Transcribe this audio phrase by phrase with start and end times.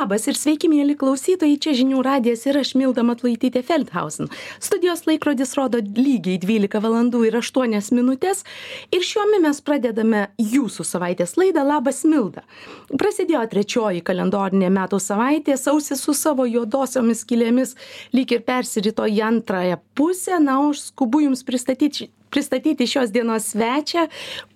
[0.00, 4.30] Labas ir sveiki, mėly klausytojai, čia žinių radijas ir aš Milda Matlaitytė Feldhausen.
[4.56, 8.40] Studijos laikrodis rodo lygiai 12 valandų ir 8 minutės
[8.96, 12.46] ir šiuo metu mes pradedame jūsų savaitės laidą Labas Milda.
[12.88, 17.76] Prasidėjo trečioji kalendorinė metų savaitė, sausis su savo juodosiomis kilėmis
[18.16, 24.06] lyg ir persirito į antrąją pusę, na, aš skubu jums pristatyti pristatyti šios dienos svečią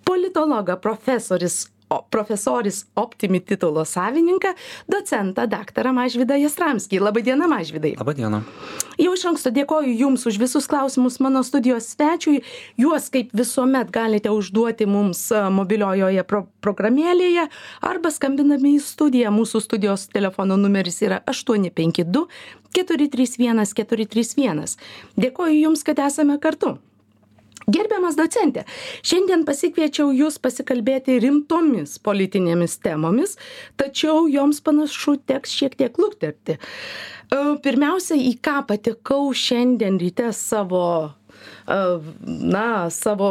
[0.07, 1.65] politologą profesorius
[1.95, 4.55] o profesoris optimi titulo savininką
[4.91, 7.03] docentą daktarą mažvydą jastramskį.
[7.07, 7.95] Laba diena mažvydai.
[8.01, 8.43] Laba diena
[8.99, 12.43] jau iš anksto dėkoju jums už visus klausimus mano studijos svečiui.
[12.81, 17.49] Juos kaip visuomet galite užduoti mums mobiliojoje pro programėlėje
[17.85, 19.35] arba skambindami į studiją.
[19.35, 22.27] Mūsų studijos telefono numeris yra aštuoni penki du
[22.75, 24.79] keturi trys vienas keturi trys vienas.
[25.21, 26.77] Dėkoju jums kad esame kartu
[27.67, 28.65] gerbiamas docente
[29.07, 33.37] šiandien pasikviečiau jus pasikalbėti rimtomis politinėmis temomis
[33.81, 36.59] tačiau joms panašu teks šiek tiek lukterti e,
[37.65, 41.79] pirmiausia į ką patekau šiandien ryte savo e,
[42.55, 43.31] na savo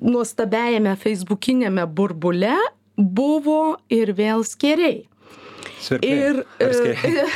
[0.00, 2.56] nuostabiajame feisbukiniame burbule
[2.96, 5.02] buvo ir vėl skėriai
[5.84, 6.16] Svirpliai.
[6.30, 7.26] ir e, skėriai?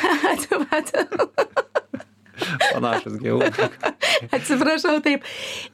[2.72, 3.70] Panašus gyvūnai.
[4.36, 5.26] Atsiprašau, taip.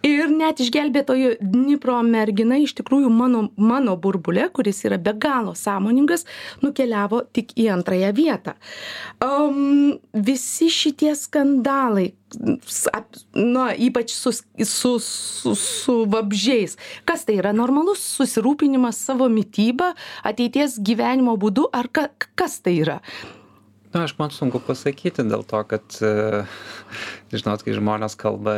[0.04, 6.26] Ir net išgelbėtojo Dnipro mergina iš tikrųjų mano, mano burbulė, kuris yra be galo sąmoningas,
[6.64, 8.56] nukeliavo tik į antrąją vietą.
[9.24, 12.10] Um, visi šitie skandalai,
[13.34, 16.76] na, ypač su, su, su, su vabžiais.
[17.08, 19.92] Kas tai yra normalus susirūpinimas savo mytybą,
[20.26, 23.00] ateities gyvenimo būdu, ar ka, kas tai yra?
[23.94, 25.98] Na, aš man sunku pasakyti dėl to, kad,
[27.40, 28.54] žinot, kai žmonės kalba,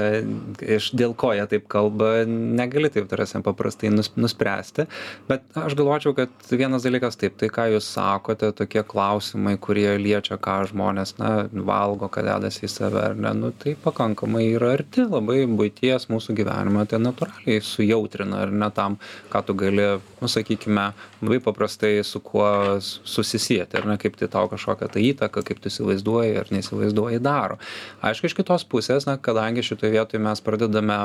[0.62, 4.86] iš dėl ko jie taip kalba, negali taip tarsi paprastai nus, nuspręsti.
[5.28, 10.38] Bet aš galvočiau, kad vienas dalykas taip, tai ką jūs sakote, tokie klausimai, kurie liečia,
[10.40, 15.06] ką žmonės, na, valgo, kad dedasi į save, ar ne, nu, tai pakankamai yra arti
[15.06, 18.98] labai būties mūsų gyvenimo, tai natūraliai sujautrina, ar ne tam,
[19.32, 19.88] ką tu gali,
[20.22, 20.88] nu, sakykime,
[21.22, 22.48] labai paprastai su kuo
[22.80, 27.20] susisieti, ar ne, kaip tai tau kažkokią tą įtaką įtaką, kaip tu įsivaizduoji ar neįsivaizduoji
[27.24, 27.58] daro.
[28.04, 31.00] Aišku, iš kitos pusės, na, kadangi šitoje vietoje mes pradedame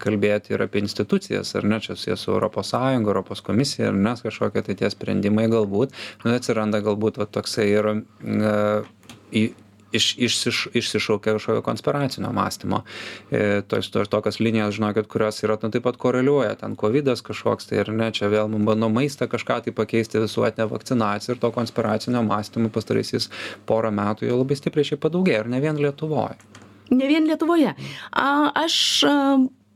[0.00, 4.64] kalbėti ir apie institucijas, ar ne, čia su Europos Sąjunga, Europos komisija, ar nes kažkokie
[4.64, 5.92] tai tie sprendimai galbūt,
[6.24, 8.88] nu, atsiranda galbūt va, toksai ir uh,
[9.28, 9.50] į,
[9.94, 12.82] iš, išsiš, išsišaukia kažkokio konspiracinio mąstymo.
[13.30, 17.68] E, tos, tos tokios linijos, žinokit, kurios yra, nu, taip pat koreliuoja, ten COVID kažkoks,
[17.70, 21.52] tai ir ne, čia vėl mums bando maistą kažką tai pakeisti visuotinę vakcinaciją ir to
[21.54, 23.30] konspiracinio mąstymo pastaraisiais
[23.68, 26.63] porą metų jau labai stipriai šiaip padaugėjo ir ne vien Lietuvoje.
[26.90, 27.72] Ne vien Lietuvoje.
[28.12, 28.26] A,
[28.64, 28.76] aš
[29.08, 29.14] a,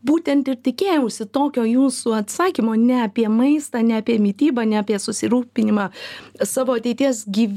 [0.06, 5.88] būtent ir tikėjausi tokio jūsų atsakymo ne apie maistą ne apie mitybą ne apie susirūpinimą
[6.46, 7.56] savo ateities gyv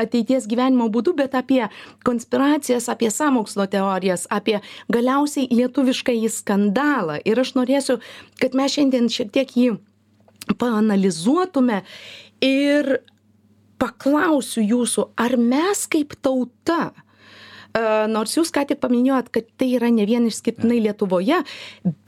[0.00, 1.66] ateities gyvenimo būdu bet apie
[2.06, 4.60] konspiracijas apie sąmokslo teorijas apie
[4.92, 8.00] galiausiai lietuviškąjį skandalą ir aš norėsiu
[8.40, 9.76] kad mes šiandien šiek tiek jį
[10.56, 11.82] paanalizuotume
[12.44, 12.96] ir
[13.76, 16.94] paklausiu jūsų ar mes kaip tauta
[18.10, 21.42] nors jūs ką tik paminėjot kad tai yra ne vien išskirtinai lietuvoje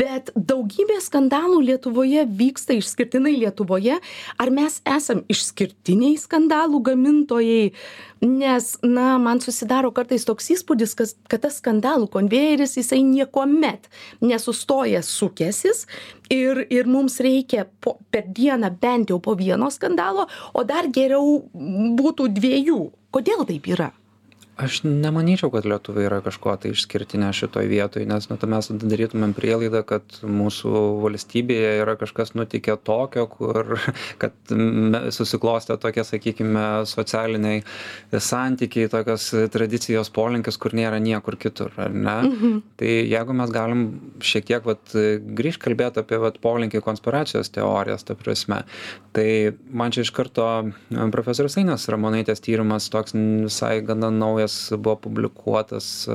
[0.00, 3.98] bet daugybė skandalų lietuvoje vyksta išskirtinai lietuvoje.
[4.38, 7.72] Ar mes esam išskirtiniai skandalų gamintojai?
[8.24, 13.86] Nes na man susidaro kartais toks įspūdis kas kad tas skandalų konvejeris jisai niekuomet
[14.24, 15.84] nesustoja sukęsis
[16.34, 21.40] ir ir mums reikia po per dieną bent jau po vieno skandalo o dar geriau
[22.00, 22.82] būtų dviejų.
[23.14, 23.92] Kodėl taip yra
[24.58, 29.34] aš nemanyčiau kad lietuva yra kažkuo tai išskirtinė šitoj vietoj nes nu tai mes darytumėm
[29.36, 30.72] prielaidą kad mūsų
[31.04, 33.76] valstybėje yra kažkas nutikę tokio kur
[34.22, 34.54] kad
[35.14, 37.62] susiklostė tokie sakykime socialiniai
[38.12, 42.58] santykiai tokios tradicijos polinkis kur nėra niekur kitur ar ne mhm.
[42.80, 43.86] tai jeigu mes galim
[44.18, 44.96] šiek tiek vat
[45.38, 48.64] grįžt kalbėt apie vat polinkį konspiracijos teorijas ta prasme
[49.14, 50.48] tai man čia iš karto
[51.14, 56.08] profesorės ainės ramonaitės tyrimas toks visai gana naujas kuris buvo publikuotas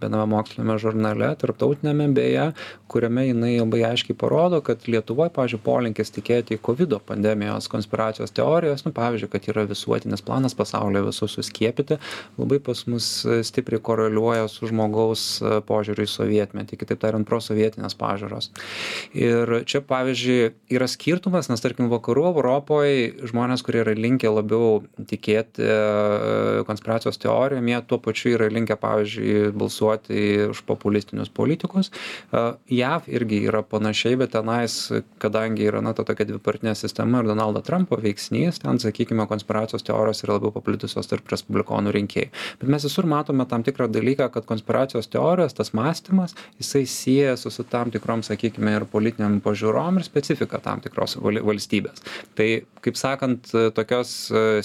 [0.00, 2.52] viename moksliniame žurnale tarptautiniame beje
[2.88, 8.92] kuriame jinai labai aiškiai parodo kad lietuvoj pavyzdžiui polinkis tikėti kovido pandemijos konspiracijos teorijos nu
[8.96, 11.98] pavyzdžiui kad yra visuotinis planas pasaulyje visus suskiepyti
[12.38, 13.08] labai pas mus
[13.50, 15.26] stipriai koreliuoja su žmogaus
[15.68, 18.50] požiūriu į sovietmetį kitaip tariant prosovietinės pažiūros.
[19.16, 20.38] Ir čia pavyzdžiui
[20.78, 22.94] yra skirtumas nes tarkim vakarų europoj
[23.28, 25.66] žmonės kurie yra linkę labiau tikėti
[26.68, 31.90] konspiracijos teorijom jie tuo pačiu yra linkę pavyzdžiui balsuoti balsuoti už populistinius politikus.
[32.68, 37.62] JAV irgi yra panašiai, bet tenais, kadangi yra na, ta tokia dvipartinė sistema ir Donaldo
[37.64, 42.30] Trumpo veiksnys, ten, sakykime, konspiracijos teorijos yra labiau paplitusios tarp respublikonų rinkėjų.
[42.60, 47.64] Bet mes visur matome tam tikrą dalyką, kad konspiracijos teorijos, tas mąstymas, jisai siejasi su
[47.64, 52.04] tam tikrom, sakykime, ir politiniam požiūrom ir specifika tam tikros valstybės.
[52.38, 52.48] Tai,
[52.84, 54.16] kaip sakant, tokios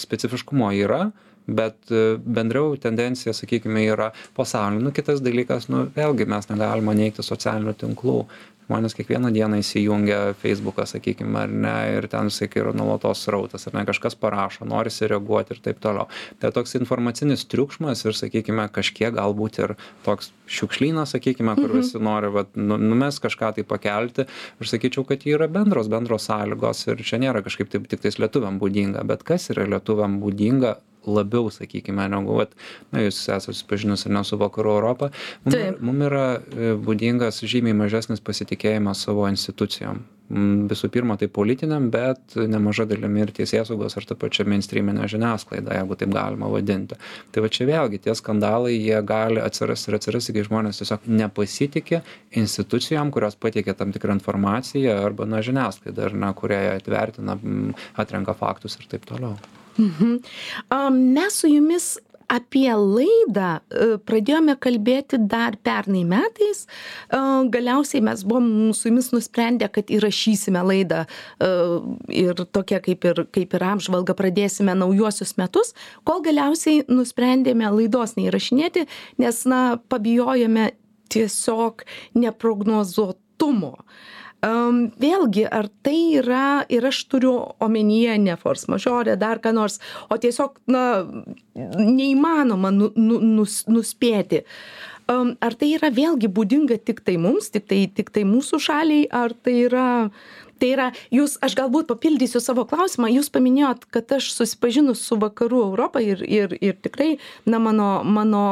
[0.04, 1.08] specifiškumo yra,
[1.48, 7.26] bet e, bendriau tendencija sakykime yra pasaulinė nu kitas dalykas nu vėlgi mes negalima neigti
[7.26, 8.24] socialinių tinklų.
[8.64, 13.68] Žmonės kiekvieną dieną įsijungia feisbuką sakykim ar ne ir ten visą laiką yra nuolatos srautas
[13.68, 16.08] ar ne kažkas parašo norisi reaguoti ir taip toliau.
[16.40, 19.76] Tai toks informacinis triukšmas ir sakykime kažkiek galbūt ir
[20.08, 24.30] toks šiukšlynas sakykime kur visi nori vat nu numest kažką tai pakelti.
[24.64, 29.04] Aš sakyčiau kad yra bendros bendros sąlygos ir čia nėra kažkaip taip tiktais lietuviam būdinga
[29.12, 30.78] bet kas yra lietuviam būdinga
[31.08, 32.56] labiau sakykime negu vat
[32.92, 35.12] na jūs esat susipažinus ar ne su vakarų europa
[35.46, 40.04] mum mum yra e, būdingas žymiai mažesnis pasitikėjimas savo institucijom.
[40.34, 45.98] Visų pirma tai politiniam bet nemaža dalimi ir teisėsaugos ar ta pačia meinstrymine žiniasklaida jeigu
[46.00, 46.98] taip galima vadinti.
[47.36, 52.02] Tai va čia vėlgi tie skandalai jie gali atsirast ir atsirasti kai žmonės tiesiog nepasitiki
[52.44, 57.38] institucijom kurios pateikia tam tikrą informaciją arba na žiniasklaida ar ne kurią jie atvertina
[58.00, 59.36] atrenka faktus ir taip toliau
[59.78, 60.18] Mhm.
[61.14, 61.96] Mes su jumis
[62.34, 66.64] apie laidą e, pradėjome kalbėti dar pernai metais.
[66.66, 67.20] E,
[67.54, 71.52] galiausiai mes buvom su jumis nusprendę, kad įrašysime laidą e,
[72.24, 75.74] ir tokia kaip ir, kaip ir apžvalga pradėsime naujuosius metus,
[76.08, 78.88] kol galiausiai nusprendėme laidos neįrašinėti,
[79.22, 80.72] nes, na, pabijojome
[81.14, 81.86] tiesiog
[82.18, 83.78] neprognozuotumo.
[84.44, 87.32] Um, vėlgi ar tai yra ir aš turiu
[87.64, 89.78] omenyje ne force majeure dar ką nors
[90.12, 90.82] o tiesiog na
[91.56, 94.42] neįmanoma nu, nu, nus, nuspėti.
[95.08, 99.88] Um, ar tai yra vėlgi būdinga tiktai mums tiktai tiktai mūsų šaliai ar tai yra
[100.64, 103.10] tai yra jūs aš galbūt papildysiu savo klausimą.
[103.12, 108.44] Jūs paminėjot kad aš susipažinus su vakarų europa ir ir ir tikrai na mano mano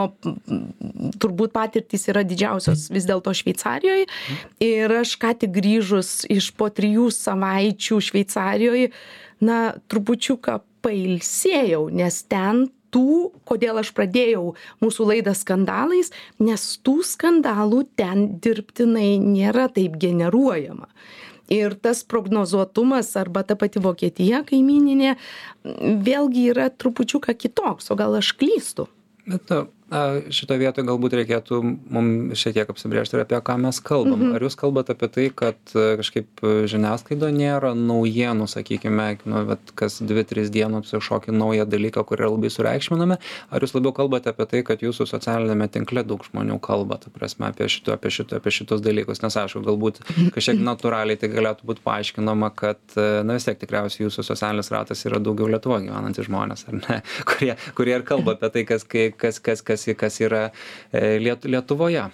[1.22, 4.04] turbūt patirtys yra didžiausios vis dėlto šveicarijoj
[4.68, 8.92] ir aš ką tik grįžus iš po trijų savaičių šveicarijoj
[9.48, 14.52] na trupučiuką pailsėjau nes ten tų kodėl aš pradėjau
[14.84, 16.12] mūsų laidą skandalais
[16.44, 20.92] nes tų skandalų ten dirbtinai nėra taip generuojama
[21.51, 25.15] ir tas prognozuotumas arba ta pati vokietija kaimyninė
[26.07, 28.88] vėlgi yra trupučiuką kitoks o gal aš klystu?
[29.27, 29.51] Bet
[29.91, 30.01] na
[30.31, 32.07] šitoj vietoj galbūt reikėtų mum
[32.38, 34.19] šiek tiek apsibrėžti ir apie ką mes kalbam.
[34.21, 34.35] Mhm.
[34.38, 39.73] ar jūs kalbat apie tai kad e, kažkaip e, žiniasklaidoj nėra naujienų sakykime nu vat
[39.75, 43.17] kas dvi tris dienos kažkokį naują dalyką kur yra labai sureikšminami?
[43.51, 47.49] Ar jūs labiau kalbate apie tai kad jūsų socialiniame tinkle daug žmonių kalba ta prasme
[47.49, 49.23] apie šito apie šito apie šitus dalykus?
[49.25, 50.01] Nes aišku galbūt
[50.35, 55.03] kažkiek natūraliai tai galėtų būt paaiškinama kad e, na vis tiek tikriausiai jūsų socialinis ratas
[55.09, 57.01] yra daugiau lietuvoj gyvenantys žmonės ar ne?
[57.31, 60.44] Kurie kurie ir kalba apie tai kas kai kas kas kas kas, kas yra
[60.92, 62.07] e, Liet, Lietuvoje.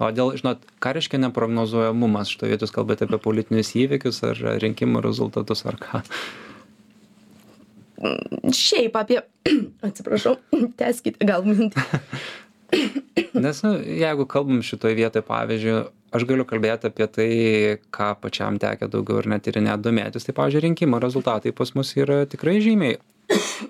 [0.00, 5.66] O dėl, žinot, ką reiškia neprognozuojamumas, šito vietos kalbate apie politinius įvykius ar rinkimų rezultatus
[5.68, 6.00] ar ką?
[8.56, 9.20] Šiaip apie,
[9.88, 10.38] atsiprašau,
[10.80, 11.84] teskite gal mintį.
[13.34, 15.76] Nes, nu, jeigu kalbam šitoje vietoje, pavyzdžiui,
[16.14, 17.28] aš galiu kalbėti apie tai,
[17.94, 21.94] ką pačiam tekia daugiau ir net ir net domėtis, tai, pavyzdžiui, rinkimų rezultatai pas mus
[21.98, 22.98] yra tikrai žymiai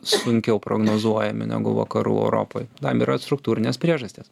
[0.06, 2.68] sunkiau prognozuojami negu vakarų Europoje.
[2.80, 4.30] Tam yra struktūrinės priežastys.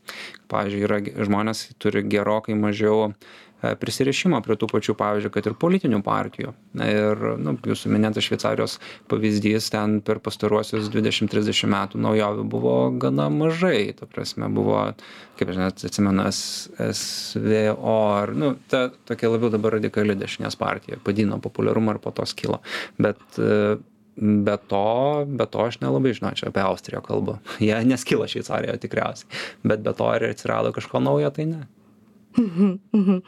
[0.53, 3.13] Pavyzdžiui, yra, žmonės turi gerokai mažiau e,
[3.61, 6.53] prisirišimo prie tų pačių, pavyzdžiui, kad ir politinių partijų.
[6.85, 8.79] Ir nu, jūsų minėtas Šveicarijos
[9.11, 13.91] pavyzdys, ten per pastaruosius 20-30 metų naujovių buvo gana mažai.
[13.99, 14.81] Ta prasme, buvo,
[15.41, 21.97] kaip žinot, atsimenu, SVO, ar, nu, ta tokia labiau dabar radikali dešinės partija, padino populiarumą
[21.97, 22.63] ir po to skilo.
[22.99, 23.79] Bet uh,
[24.19, 29.83] be to be to aš nelabai žinočiau apie austriją kalbu jie neskilo šveicarijoje tikriausiai bet
[29.87, 31.61] be to ar atsirado kažko naujo tai ne
[32.39, 33.21] mhm, mhm.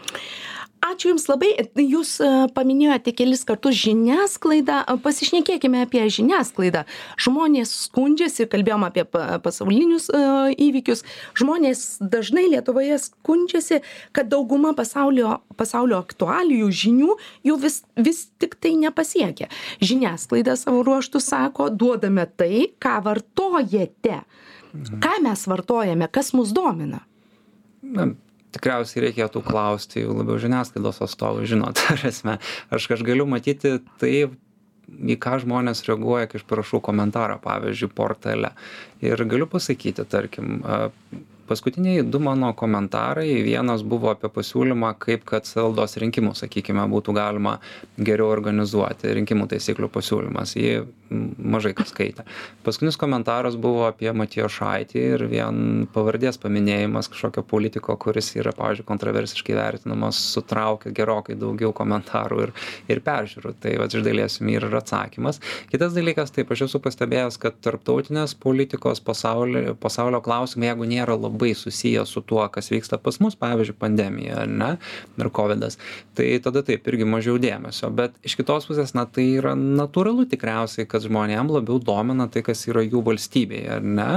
[0.81, 1.51] Ačiū jums labai.
[1.77, 4.79] Jūs e, paminėjote kelis kartus žiniasklaidą.
[5.05, 6.87] Pasišnekėkime apie žiniasklaidą.
[7.21, 9.05] Žmonės skundžiasi kalbėjom apie
[9.45, 10.23] pasaulinius e,
[10.69, 11.05] įvykius.
[11.37, 13.83] Žmonės dažnai lietuvoje skundžiasi
[14.17, 19.51] kad dauguma pasaulio pasaulio aktualijų žinių jų vis vis tiktai nepasiekia.
[19.85, 24.23] Žiniasklaida savo ruožtu sako duodame tai ką vartojate.
[24.73, 26.09] Ką mes vartojame?
[26.09, 27.05] Kas mus domina?
[27.85, 28.09] Na
[28.55, 32.39] tikriausiai reikėtų klausti jau labiau žiniasklaidos atstovų žinot ta prasme
[32.71, 34.15] aš aš galiu matyti tai
[34.91, 38.51] į ką žmonės reaguoja kai aš parašau komentarą pavyzdžiui portale.
[39.05, 40.61] Ir galiu pasakyti tarkim
[41.51, 43.29] paskutiniai du mano komentarai.
[43.43, 47.59] Vienas buvo apie pasiūlymą kaip kad savivaldos rinkimus sakykime būtų galima
[47.99, 50.55] geriau organizuoti rinkimų taisyklių pasiūlymas.
[50.61, 50.75] Jį
[51.11, 52.25] mažai kas skaitė.
[52.63, 59.57] Paskutinis komentaras buvo apie matijošaitį ir vien pavardės paminėjimas kažkokio politiko kuris yra pavyzdžiui kontroversiškai
[59.59, 62.55] vertinamas sutraukia gerokai daugiau komentarų ir
[62.93, 63.57] ir peržiūrų.
[63.61, 65.41] Tai vat iš dalies jum ir yra atsakymas.
[65.73, 71.40] Kitas dalykas taip aš esu pastebėjęs kad tarptautinės politikos pasauly pasaulio klausimai jeigu nėra labai
[71.55, 74.71] susiję su tuo kas vyksta pas mus pavyzdžiui pandemija ar ne
[75.19, 75.79] ir kovidas
[76.15, 77.91] tai tada taip irgi mažiau dėmesio.
[77.95, 82.67] Bet iš kitos pusės na tai yra natūralu tikriausiai kad žmonėm labiau domina tai kas
[82.69, 84.11] yra jų valstybėje ar ne?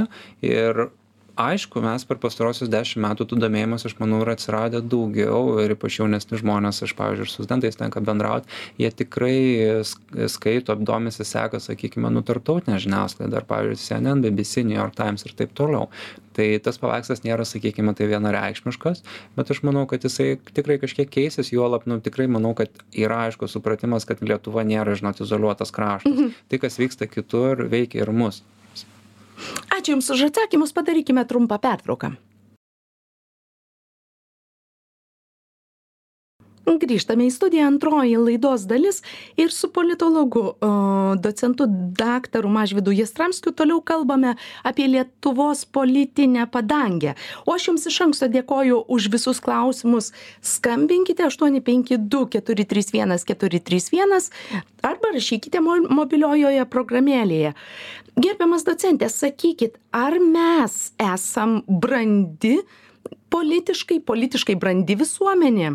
[0.44, 0.88] Ir
[1.36, 5.98] aišku mes per pastaruosius dešim metų tų domėjimosi aš manau yra atsiradę daugiau ir ypač
[6.00, 8.46] jaunesni žmonės aš pavyzdžiui ir su studentais tenka bendraut
[8.82, 9.38] jie tikrai
[10.30, 15.34] skaito domisi seka sakykime nu tarptautinę žiniasklaidą ar pavyzdžiui cnn bbc new york times ir
[15.38, 15.90] taip toliau.
[16.34, 19.04] Tai tas paveikslas nėra sakykime tai vienareikšmiškas
[19.38, 23.58] bet aš manau kad jisai tikrai kažkiek keisis juolab nu tikrai manau kad yra aiškus
[23.58, 26.34] supratimas kad lietuva nėra žinot izoliuotas kraštas.
[26.50, 28.42] Tai kas vyksta kitur veikia ir mus
[29.70, 30.76] ačiū jums už atsakymus.
[30.76, 32.16] Padarykime trumpą pertrauką.
[36.64, 37.68] Grįžtame į studiją.
[37.74, 39.02] Antroji laidos dalis
[39.40, 40.56] ir su politologu
[41.24, 47.16] docentu daktaru mažvydu jastramskiu toliau kalbame apie lietuvos politinę padangę.
[47.46, 50.12] O aš jums iš anksto dėkoju už visus klausimus.
[50.42, 54.32] Skambinkite aštuoni penki du keturi trys vienas keturi trys vienas
[54.84, 57.54] arba rašykite mo mobiliojoje programėlėje
[58.18, 62.58] gerbiamas docente sakykit ar mes esam brandi
[63.34, 65.74] politiškai politiškai brandi visuomenė?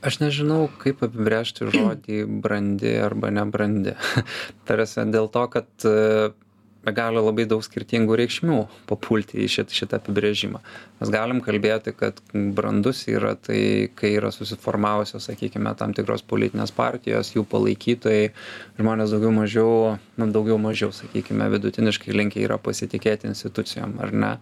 [0.00, 3.96] Aš nežinau kaip apibrėžti žodį brandi arba nebrandi.
[4.64, 5.68] Ta prasme dėl to kad
[6.88, 8.58] gali labai daug skirtingų reikšmių
[8.88, 10.60] papulti į šit šitą apibrėžimą.
[11.00, 17.34] Mes galim kalbėti kad brandus yra tai kai yra susiformavusios sakykime tam tikros politinės partijos
[17.34, 18.30] jų palaikytojai
[18.80, 19.74] žmonės daugiau mažiau
[20.20, 24.32] nu daugiau mažiau sakykime vidutiniškai linkę yra pasitikėti institucijom ar ne?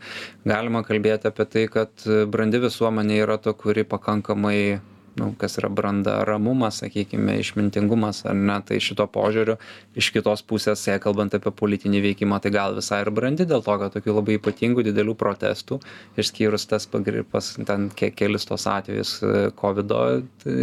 [0.47, 4.79] Galima kalbėti apie tai kad brandi visuomenė yra ta kuri pakankamai
[5.19, 9.59] nu kas yra branda ramumas sakykime išmintingumas ar ne tai šituo požiūriu
[9.99, 13.79] iš kitos pusės jei kalbant apie politinį veikimą tai gal visai ir brandi dėl to
[13.83, 15.81] kad tokių labai ypatingų didelių protestų
[16.21, 19.19] išskyrus tas pagri pas ten ke kelis tuos atvejus
[19.59, 20.03] kovido
[20.45, 20.57] tai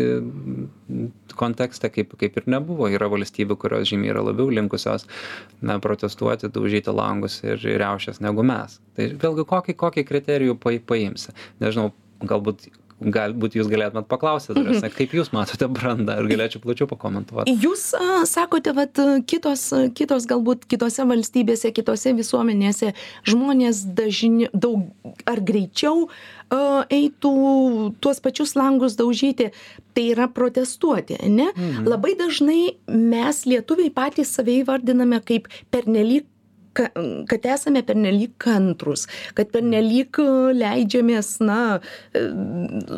[1.35, 2.87] kontekste kaip kaip ir nebuvo.
[2.91, 5.07] Yra valstybių kurios žymiai yra labiau linkusios
[5.65, 8.79] na protestuoti daužyti langus ir riaušes negu mes.
[8.95, 11.35] Tai vėlgi kokį kokį kriterijų pai paimsi?
[11.63, 11.91] Nežinau
[12.23, 12.69] galbūt
[13.01, 16.17] galbūt jūs galėtumėt paklausti ta prasme kaip jūs matote brandą?
[16.21, 17.89] Ir galėčiau plačiau pakomentuot jūs
[18.31, 22.93] sakote vat kitos kitos galbūt kitose valstybėse kitose visuomenėse
[23.27, 24.87] žmonės dažni daug
[25.27, 26.07] ar greičiau
[26.53, 27.33] eitų
[27.99, 29.51] tuos pačius langus daužyti
[29.95, 31.49] tai yra protestuoti ane?
[31.87, 36.27] Labai dažnai mes lietuviai patys save įvardiname kaip pernelyg
[36.77, 36.89] ka
[37.31, 40.19] kad esame pernelyg kantrūs kad pernelyg
[40.59, 41.59] leidžiamės na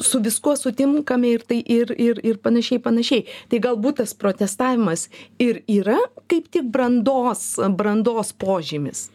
[0.01, 3.25] su viskuo sutinkame ir tai ir ir ir panašiai panašiai.
[3.49, 5.07] Tai galbūt tas protestavimas
[5.43, 5.99] ir yra
[6.31, 9.07] kaip tik brandos brandos požymis.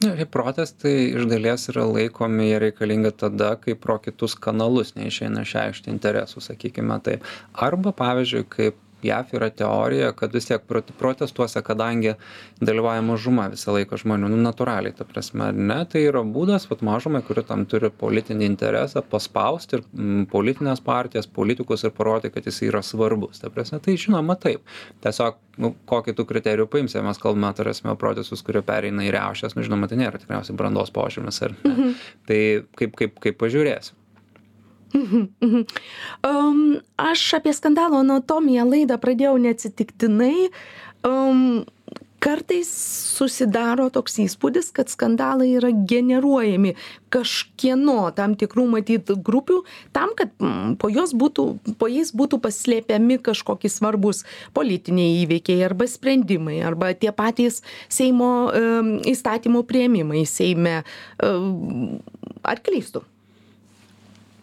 [0.00, 5.44] Na ir protestai iš dalies yra laikomi jie reikalingi tada kai pro kitus kanalus neišeina
[5.44, 7.26] išreikšti interesų sakykime taip.
[7.52, 12.14] Arba pavyzdžiui kaip jav yra teorija kad vis tiek prot protestuose kadangi
[12.60, 16.84] dalyvauja mažuma visą laiką žmonių nu natūraliai ta prasme ar ne tai yra būdas vat
[16.86, 19.84] mažumai kuri tam turi politinį interesą paspausti ir
[20.32, 24.64] politines partijas politikus ir parodyti kad jisai yra svarbus ta prasme tai žinoma taip.
[25.04, 29.14] Tiesiog nu kokį tu kriterijų paimsi jei mes kalbame ta prasme protestus kurie pereina į
[29.16, 31.94] riaušes nu žinoma tai nėra tikriausiai brandos požymis ar ne.
[32.28, 32.42] Tai
[32.78, 33.99] kaip kaip kaip pažiūrėsi
[34.94, 35.66] Mhm, mhm.
[36.26, 40.50] Um, aš apie skandalo anatomiją laidą pradėjau neatsitiktinai.
[41.06, 41.62] Um,
[42.20, 42.68] kartais
[43.16, 46.74] susidaro toks įspūdis, kad skandalai yra generuojami
[47.12, 49.62] kažkieno tam tikrų matyt grupių,
[49.96, 51.46] tam, kad po, būtų,
[51.80, 58.92] po jais būtų paslėpiami kažkokie svarbus politiniai įveikiai arba sprendimai, arba tie patys Seimo um,
[59.08, 60.82] įstatymų prieimimai Seime.
[61.24, 62.02] Um,
[62.44, 63.06] ar klystų?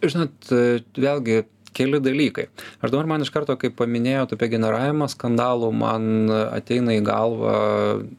[0.03, 0.51] Žinot
[0.97, 1.41] vėlgi
[1.75, 2.47] keli dalykai.
[2.81, 7.57] Aš dabar man iš karto kai paminėjot apie generavimą skandalų man ateina į galvą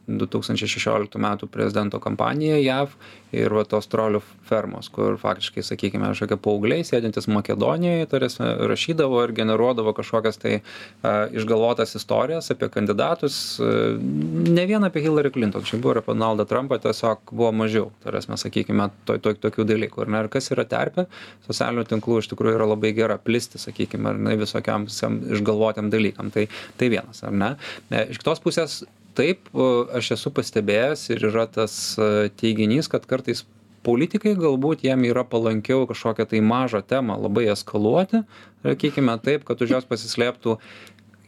[0.07, 2.95] du tūkstančiai šešioliktų metų prezidento kampanija jav
[3.35, 9.21] ir va tos trolių fermos kur faktiškai sakykime kažkokie paaugliai sėdintys makedonijoj ta prasme rašydavo
[9.25, 15.65] ir generuodavo kažkokias tai a, išgalvotas istorijas apie kandidatus a, ne vien apie hillary clinton.
[15.65, 19.67] Šiaip buvo ir apie donaldą trampą tiesiog buvo mažiau ta prasme sakykime to, to, tokių
[19.75, 20.23] dalykų ar ne?
[20.25, 21.05] Ir kas yra terpė?
[21.45, 26.31] Socialinių tinklų iš tikrųjų yra labai gera plisti sakykime ar ne visokiam išgalvotiem dalykam.
[26.31, 27.53] Tai tai vienas ar ne?
[27.89, 28.81] E, iš kitos pusės
[29.15, 29.49] taip
[29.95, 31.95] aš esu pastebėjęs ir yra tas
[32.39, 33.45] teiginys kad kartais
[33.83, 38.21] politikai galbūt jiem yra palankiau kažkokią tai mažą temą labai eskaluoti
[38.63, 40.59] sakykime taip kad už jos pasislėptų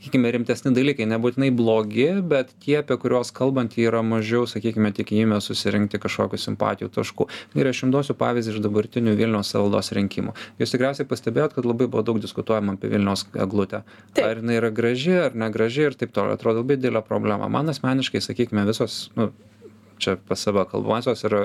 [0.01, 6.01] sakykime rimtesni dalykai nebūtinai blogi bet tie apie kuriuos kalbant yra mažiau sakykime tikimybė susirinkti
[6.01, 10.33] kažkokių simpatijų taškų gerai aš jum duosiu pavyzdį iš dabartinių vilniaus savivaldos rinkimų.
[10.61, 13.83] Jūs tikriausiai pastebėjot kad labai buvo daug diskutuojama apie vilniaus eglutę.
[14.17, 16.39] Ar jinai yra graži ar negraži ir taip toliau.
[16.39, 17.49] Atrodo labai didelė problema.
[17.51, 19.29] Man asmeniškai sakykime visos nu
[20.01, 21.37] čia pas save kalbuosiuos ir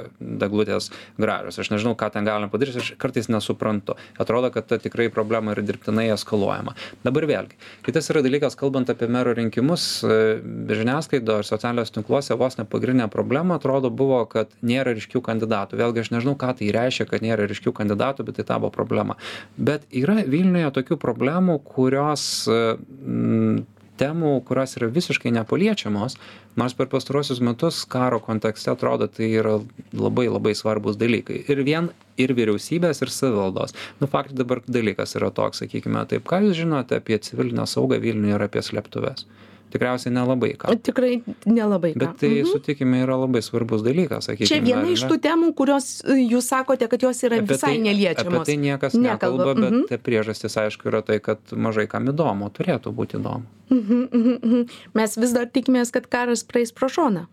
[0.47, 1.59] eglutės gražios.
[1.61, 3.97] Aš nežinau ką ten galima padaryt aš kartais nesuprantu.
[4.23, 6.77] Atrodo kad ta tikrai problema yra dirbtinai eskaluojama.
[7.05, 12.67] Dabar vėlgi kitas yra dalykas kalbant apie mero rinkimus žiniasklaidoj ir socialiniuose tinkluose vos ne
[12.69, 15.79] pagrindinė problema atrodo buvo kad nėra ryškių kandidatų.
[15.81, 19.19] Vėlgi aš nežinau ką tai reiškia kad nėra ryškių kandidatų bet tai tapo problema.
[19.57, 23.65] Bet yra vilniuje tokių problemų kurios m
[24.01, 26.17] temų kurios yra visiškai nepaliečiamos
[26.61, 29.59] nors per pastaruosius metus karo kontekste atrodo tai yra
[29.93, 31.43] labai labai svarbūs dalykai.
[31.53, 33.77] Ir vien ir vyriausybės ir savivaldos.
[34.01, 38.39] Nu faktai dabar dalykas yra toks sakykime taip ką jūs žinote apie civilinę saugą vilniuje
[38.39, 39.27] ir apie slėptuves
[39.75, 40.75] tikriausiai nelabai ką.
[40.87, 41.13] Tikrai
[41.49, 42.01] nelabai ką.
[42.03, 42.51] Bet tai, mhm.
[42.53, 44.51] sutikime, yra labai svarbus dalykas, sakykime.
[44.51, 47.83] Čia viena iš tų temų, kurios e, jūs sakote, kad jos yra apie visai tai,
[47.87, 48.43] neliečiamos.
[48.43, 50.05] Apie tai niekas nekalba, nekalba bet mhm.
[50.07, 53.47] priežastis, aišku, yra tai, kad mažai kam įdomu, turėtų būti įdomu.
[53.73, 54.77] Mhm, mhm, mhm.
[54.95, 57.27] Mes vis dar tikimės, kad karas praeis pro šoną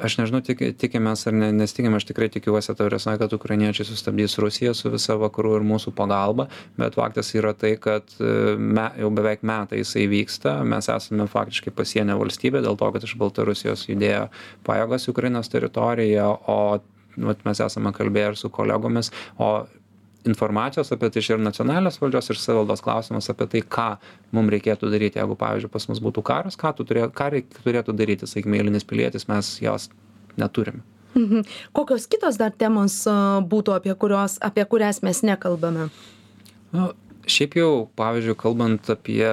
[0.00, 3.86] aš nežinau tik tikimės ar ne nes tikim aš tikrai tikiuosi ta prasme kad ukrainiečiai
[3.88, 8.88] sustabdys rusiją su visa vakarų ir mūsų pagalba bet faktas yra tai kad e, me
[9.00, 13.86] jau beveik metai jisai vyksta mes esame faktiškai pasienio valstybė dėl to kad iš baltarusijos
[13.90, 14.26] judėjo
[14.68, 16.58] pajėgos į ukrainos teritoriją o
[17.28, 19.52] vat mes esame kalbėję ir su kolegomis o
[20.28, 23.88] informacijos apie tai čia ir nacionalinės valdžios ir savivaldos klausimas apie tai ką
[24.36, 25.20] mum reikėtų daryti.
[25.22, 28.86] Jeigu pavyzdžiui pas mus būtų karas ką tu turė ką reik turėtų daryti sakykim eilinis
[28.88, 29.90] pilietis mes jos
[30.40, 30.82] neturim
[31.14, 31.46] mhm.
[31.76, 33.02] kokios kitos dar temos
[33.52, 35.90] būtų apie kurios apie kurias mes nekalbame?
[36.72, 36.92] Nu
[37.28, 39.26] šiaip jau pavyzdžiui kalbant apie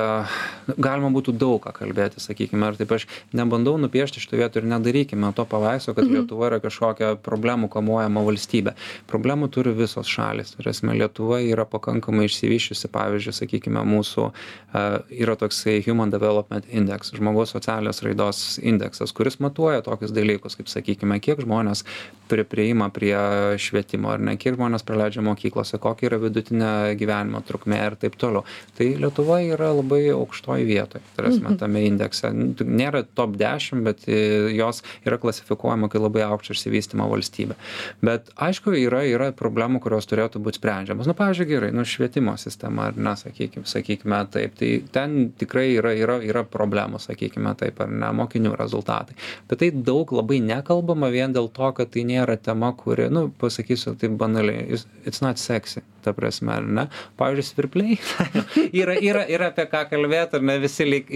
[0.77, 5.33] galima būtų daug ką kalbėti sakykime ir taip aš nebandau nupiešti šitoj vietoj ir nedarykime
[5.35, 6.13] to paveikslo kad Mhm.
[6.15, 8.73] lietuva yra kažkokia problemų kamuojama valstybė.
[9.07, 12.87] Problemų turi visos šalys ta prasme lietuva yra pakankamai išsivysčiusi.
[12.89, 14.31] Pavyzdžiui sakykime mūsų
[14.73, 20.67] a, yra toksai human development index žmogaus socialinės raidos indeksas kuris matuoja tokius dalykus kaip
[20.67, 21.83] sakykime kiek žmonės
[22.29, 23.15] pri priima prie
[23.57, 28.43] švietimo ar ne kiek žmonės praleidžia mokyklose kokia yra vidutinė gyvenimo trukmė ir taip toliau.
[28.77, 31.01] Tai lietuva yra labai aukštoj vietoj.
[31.15, 32.31] Ta prasme tame indekse.
[32.63, 34.19] Nėra top dešim bet e,
[34.55, 37.57] jos yra klasifikuojama kaip labai aukšto išsivystymo valstybė.
[38.05, 41.09] Bet aišku yra yra problemų kurios turėtų būt sprendžiamos.
[41.09, 44.57] Nu pavyzdžiui gerai nu švietimo sistema ar ne sakykim sakykime taip.
[44.59, 49.17] Tai ten tikrai yra yra yra problemų sakykime taip ar ne mokinių rezultatai.
[49.45, 53.95] Apie tai daug labai nekalbama vien dėl to kad tai nėra tema kuri nu pasakysiu
[53.99, 56.85] taip banaliai it's not sexy ta prasme ar ne
[57.19, 57.97] pavyzdžiui svirpliai
[58.81, 61.11] yra yra yra apie ką kalbėt ar ne visi lyg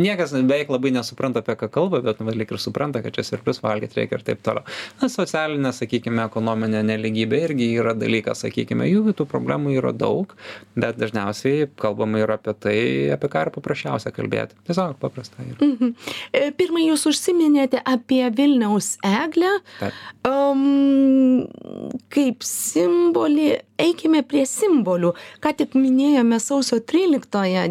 [0.00, 3.62] niekas beveik labai nesupranta apie ką kalba bet nu lyg ir supranta kad čia svirplius
[3.64, 4.66] valgyt reikia ir taip toliau
[5.02, 10.36] na socialinė sakykime ekonominė nelygybė irgi yra dalykas sakykime jų tų problemų yra daug
[10.76, 12.78] bet dažniausiai kalbama yra apie tai
[13.16, 15.94] apie ką yra paprasčiausia kalbėti tiesiog paprasta yra Mhm.
[16.32, 19.96] E, Pirmai jūs užsiminėte apie Vilniaus eglę Taip.
[20.28, 21.46] um,
[22.12, 23.52] kaip simbolį.
[23.80, 25.14] Eikime prie simbolių.
[25.42, 27.64] Ką tik minėjome sausio 13-ąją.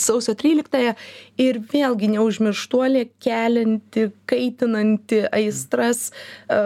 [0.00, 0.94] Sausio 13-ąją
[1.40, 6.60] ir vėlgi neužmirštuolė kelianti, kaitinanti aistras, e,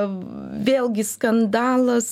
[0.68, 2.08] vėlgi skandalas,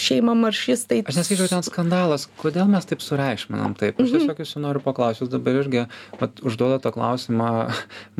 [0.00, 1.02] šeima maršistai.
[1.04, 4.00] Aš nesakyčiau ten skandalas, kodėl mes taip sureikšminam taip.
[4.00, 5.84] Aš tiesiog jūsų noriu paklausti, jūs dabar irgi
[6.22, 7.50] vat, užduoda tą klausimą,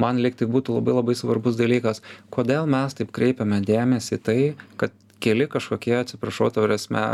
[0.03, 2.05] man lyg tai būtų labai labai svarbus dalykas,
[2.35, 4.41] kodėl mes taip kreipiame dėmesį į tai,
[4.81, 7.05] kad keli kažkokie, atsiprašau, tavrasme,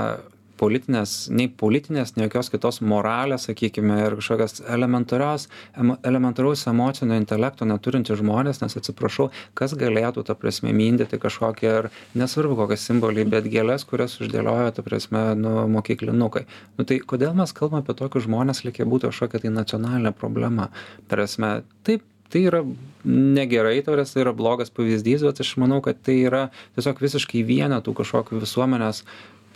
[0.61, 7.69] politinės nei politinės nei jokios kitos moralės sakykime ir kažkokios elementarios emo elementaraus emocinio intelekto
[7.69, 13.49] neturintys žmonės nes atsiprašau kas galėtų ta prasme mindyti kažkokią ar nesvarbu kokie simboliai bet
[13.53, 16.47] gėles kurias uždėlioja ta prasme nu mokyklinukai.
[16.79, 20.71] Nu tai kodėl mes kalbam apie tokius žmones lyg jie būtų kažkokia tai nacionalinė problema?
[21.07, 21.53] Ta prasme
[21.87, 22.63] taip tai yra
[23.07, 27.45] negerai ta prasme tai yra blogas pavyzdys bet aš manau kad tai yra tiesiog visiškai
[27.47, 29.05] vienetų kažkokių visuomenės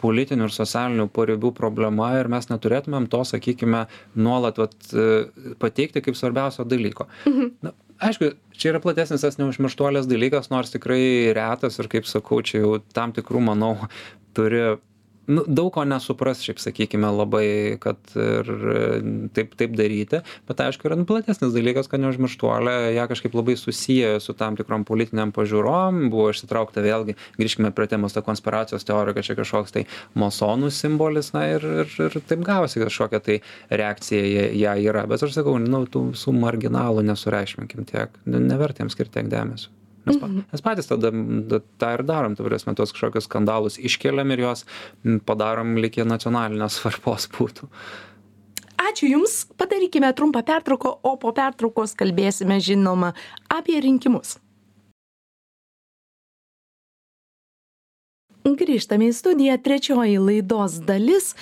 [0.00, 3.84] politinių ir socialinių paribių problema ir mes neturėtumėm to sakykime
[4.16, 5.06] nuolat vat e,
[5.62, 7.50] pateikti kaip svarbiausio dalyko Mhm.
[7.62, 12.62] na aišku čia yra platesnis tas neužmirštuolės dalykas nors tikrai retas ir kaip sakau čia
[12.64, 13.74] jau tam tikrų manau
[14.36, 14.78] turi
[15.30, 17.46] nu daug ko nesupras šiaip sakykime labai
[17.82, 18.50] kad ir
[19.36, 24.20] taip taip daryti bet aišku yra nu platesnis dalykas kad neužmirštuolė ją kažkaip labai susieja
[24.20, 29.30] su tam tikrom politinėm pažiūrom buvo išsitraukta vėlgi grįžkime prie temos ta konspiracijos teorija kad
[29.30, 29.86] čia kažkoks tai
[30.18, 33.40] masonų simbolis na ir ir ir taip gavosi kažkokia tai
[33.70, 35.06] reakcija ją yra.
[35.10, 39.79] Bet aš sakau nu tų visų marginalų nesureikšminkim tiek ne neverta jiem skirt tiek dėmesio
[40.06, 44.30] mes pa mes patys tada da tą ir darom ta prasme tuos kažkokius skandalus iškeliam
[44.32, 44.64] ir juos
[45.26, 47.68] padarom jie nacionalinės svarbos būtų.
[48.80, 53.12] Ačiū Jums, padarykime trumpą pertrauką, o po pertraukos kalbėsime žinoma
[53.52, 54.38] apie rinkimus.
[58.40, 61.34] Grįžtame į studiją, trečioji laidos dalis,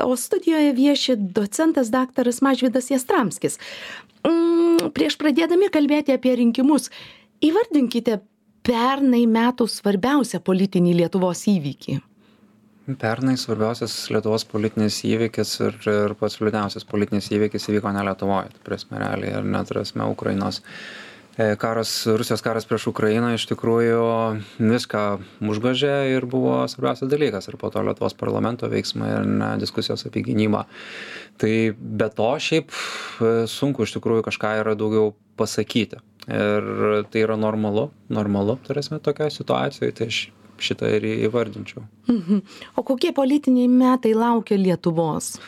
[0.00, 3.58] o studijoje vieši docentas daktaras Mažvidas Jastramskis.
[4.24, 6.88] Mm, prieš pradėdami kalbėti apie rinkimus,
[7.44, 8.18] įvardinkite
[8.66, 12.00] pernai metų svarbiausią politinį Lietuvos įvykį.
[12.98, 18.62] pernai svarbiausias lietuvos politinis įvykis ir ir pats liūdniausias politinis įvykis įvyko ne lietuvoj ta
[18.64, 21.07] prasme realiai ar ne ta prasme ukrainos e,
[21.58, 24.02] karas rusijos karas prieš ukrainą iš tikrųjų
[24.58, 25.02] viską
[25.38, 30.24] užgožė ir buvo svarbiausias dalykas ir po to lietuvos parlamento veiksmai ar ne diskusijos apie
[30.26, 30.64] gynybą
[31.38, 36.66] tai be to šiaip e, sunku iš tikrųjų kažką yra daugiau pasakyti ir
[37.12, 40.20] tai yra normalu normalu ta prasme tokioj situacijoj tai aš
[40.58, 42.42] šitą ir įvardinčiau Mhm.
[42.76, 45.38] O kokie politiniai metai laukia Lietuvos?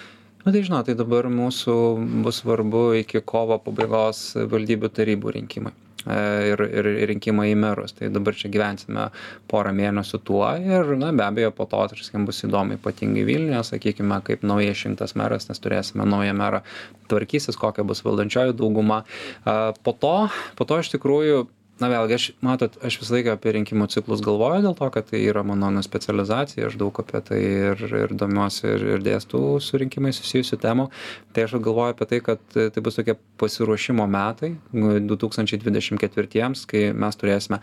[0.44, 1.76] Nu tai žinot tai dabar mūsų
[2.24, 5.72] bus svarbu iki kovo pabaigos valdybių tarybų rinkimai
[6.06, 6.16] e,
[6.52, 7.94] ir ir rinkimai į merus.
[7.98, 9.10] Tai dabar čia gyvensime
[9.52, 14.22] porą mėnesių tuo ir na be abejo po to tarkim bus įdomu ypatingai vilniuje sakykime
[14.26, 16.64] kaip naujai išrinktas meras nes turėsime naują merą
[17.12, 19.04] tvarkysis kokia bus valdančioji dauguma.
[19.44, 20.16] A po to
[20.56, 21.48] po to iš tikrųjų
[21.80, 25.22] na vėlgi aš matot aš visą laiką apie rinkimų ciklus galvoju dėl to kad tai
[25.24, 29.80] yra mano na specializacija aš daug apie tai ir ir domiuosi ir ir dėstau su
[29.80, 30.88] rinkimais susijusių temų.
[31.34, 36.66] Tai aš galvoju apie tai kad tai bus tokie pasiruošimo metai du tūkstančiai dvidešim ketvirtiems
[36.70, 37.60] kai mes turėsime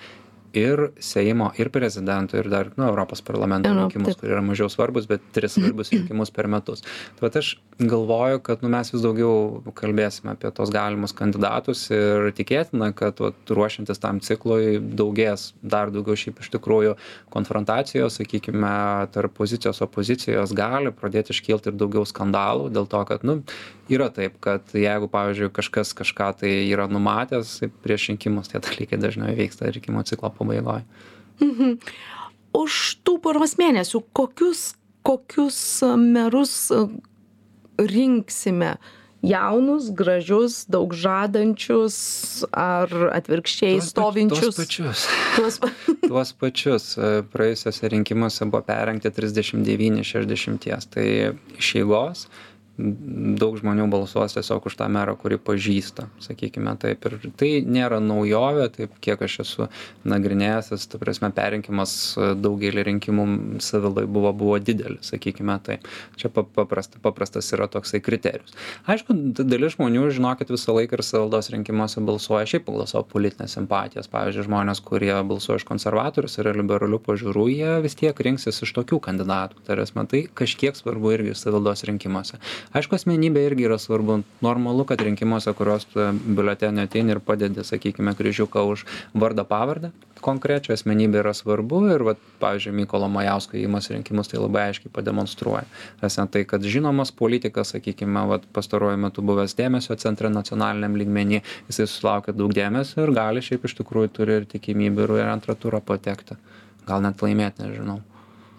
[0.57, 4.21] ir seimo ir prezidento ir dar nu europos parlamento Euro- rinkimus taip.
[4.21, 6.83] kurie yra mažiau svarbūs bet tris svarbius rinkimus per metus
[7.21, 12.91] vat aš galvoju kad nu mes vis daugiau kalbėsime apie tuos galimus kandidatus ir tikėtina
[12.97, 16.95] kad vat ruošiantis tam ciklui daugės dar daugiau šiaip iš tikrųjų
[17.33, 18.73] konfrontacijos sakykime
[19.13, 23.41] tarp pozicijos opozicijos gali pradėt iškilt ir daugiau skandalų dėl to kad nu
[23.89, 29.31] yra taip kad jeigu pavyzdžiui kažkas kažką tai yra numatęs prieš rinkimus tie dalykai dažniau
[29.35, 30.81] įvyksta rinkimų ciklo pabaigoj
[31.37, 31.75] Mhm.
[32.57, 32.73] Už
[33.05, 34.71] tų poros mėnesių kokius,
[35.05, 35.59] kokius
[36.01, 36.87] merus a,
[37.77, 38.77] rinksime?
[39.21, 44.55] Jaunus, gražius, daug žadančius ar atvirkščiai Tuos stovinčius?
[44.55, 44.99] tuos pačius
[45.35, 45.71] Tuos pa-
[46.09, 51.07] tuos pačius e, praėjusiuose rinkimuose buvo perrinkti trisdešim devyni iš šešiasdešimties tai
[51.57, 52.27] iš eigos
[52.77, 57.05] daug žmonių balsuos tiesiog už tą merą kurį pažįsta sakykime taip.
[57.09, 59.67] Ir tai nėra naujovė taip kiek aš esu
[60.07, 61.93] nagrinėjęsis ta prasme perrinkimas
[62.37, 63.25] daugelį rinkimų
[63.65, 65.87] savilai buvo buvo didelis sakykime taip.
[66.21, 68.53] Čia pa paprasta paprastas yra toksai kriterijus.
[68.85, 74.11] Aišku dalis žmonių žinokit visą laiką ir savivaldos rinkimuose balsuoja šiaip pagal savo politines simpatijas.
[74.13, 79.01] Pavyzdžiui žmonės kurie balsuoja už konservatorius yra liberalių pažiūrų jie vis tiek rinksis iš tokių
[79.09, 79.65] kandidatų.
[79.65, 82.37] Ta prasme tai kažkiek svarbu irgi savivaldos rinkimuose
[82.75, 84.21] aišku asmenybė irgi yra svarbu.
[84.45, 90.73] Normalu kad rinkimuose kuriuos tu biuletenį ateini ir padedi sakykime kryžiuką už vardą pavardę konkrečią
[90.73, 95.63] asmenybę yra svarbu ir vat pavyzdžiui mykolo majausko ėjimas į rinkimus tai labai aiškiai pademonstruoja.
[95.67, 101.41] Ta prasme tai kad žinomas politikas sakykime vat pastaruoju metu buvęs dėmesio centre nacionaliniam lygmeny
[101.69, 105.55] jisai susilaukia daug dėmesio ir gali šiaip iš tikrųjų turi ir tikimybių ir į antrą
[105.55, 106.39] turą patekti.
[106.87, 108.01] Gal net laimėt nežinau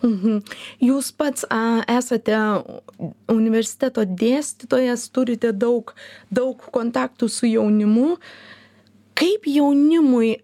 [0.02, 0.42] Mhm.
[0.84, 2.37] Jūs pats a, esate
[3.32, 5.94] universiteto dėstytojas, turite daug,
[6.30, 8.18] daug kontaktų su jaunimu.
[9.18, 10.37] Kaip jaunimui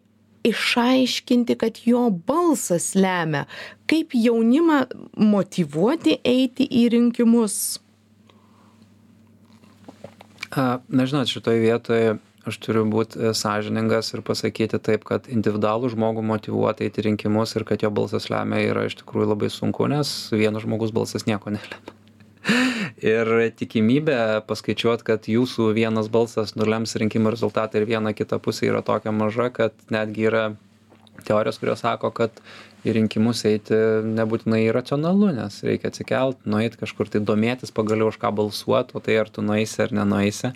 [0.45, 3.45] išaiškinti kad jo balsas lemia
[3.89, 4.83] kaip jaunimą
[5.17, 7.57] motyvuoti eiti į rinkimus
[10.55, 12.05] na žinot šitoj vietoj
[12.49, 17.57] aš turiu būt e, sąžiningas ir pasakyti taip kad individualų žmogų motyvuot eit į rinkimus
[17.57, 21.55] ir kad jo balsas lemia yra iš tikrųjų labai sunku nes vieno žmogaus balsas nieko
[21.55, 22.01] nelemia.
[23.15, 28.85] Ir tikimybė paskaičiuot kad jūsų vienas balsas nulems rinkimų rezultatą ir vieną kitą pusę yra
[28.85, 30.45] tokia maža kad netgi yra
[31.25, 32.43] teorijos kurios sako kad
[32.85, 38.31] į rinkimus eiti nebūtinai racionalu nes reikia atsikelt nueit kažkur tai domėtis pagaliau už ką
[38.37, 40.51] balsuot o tai ar tu nueisi ar nenueisi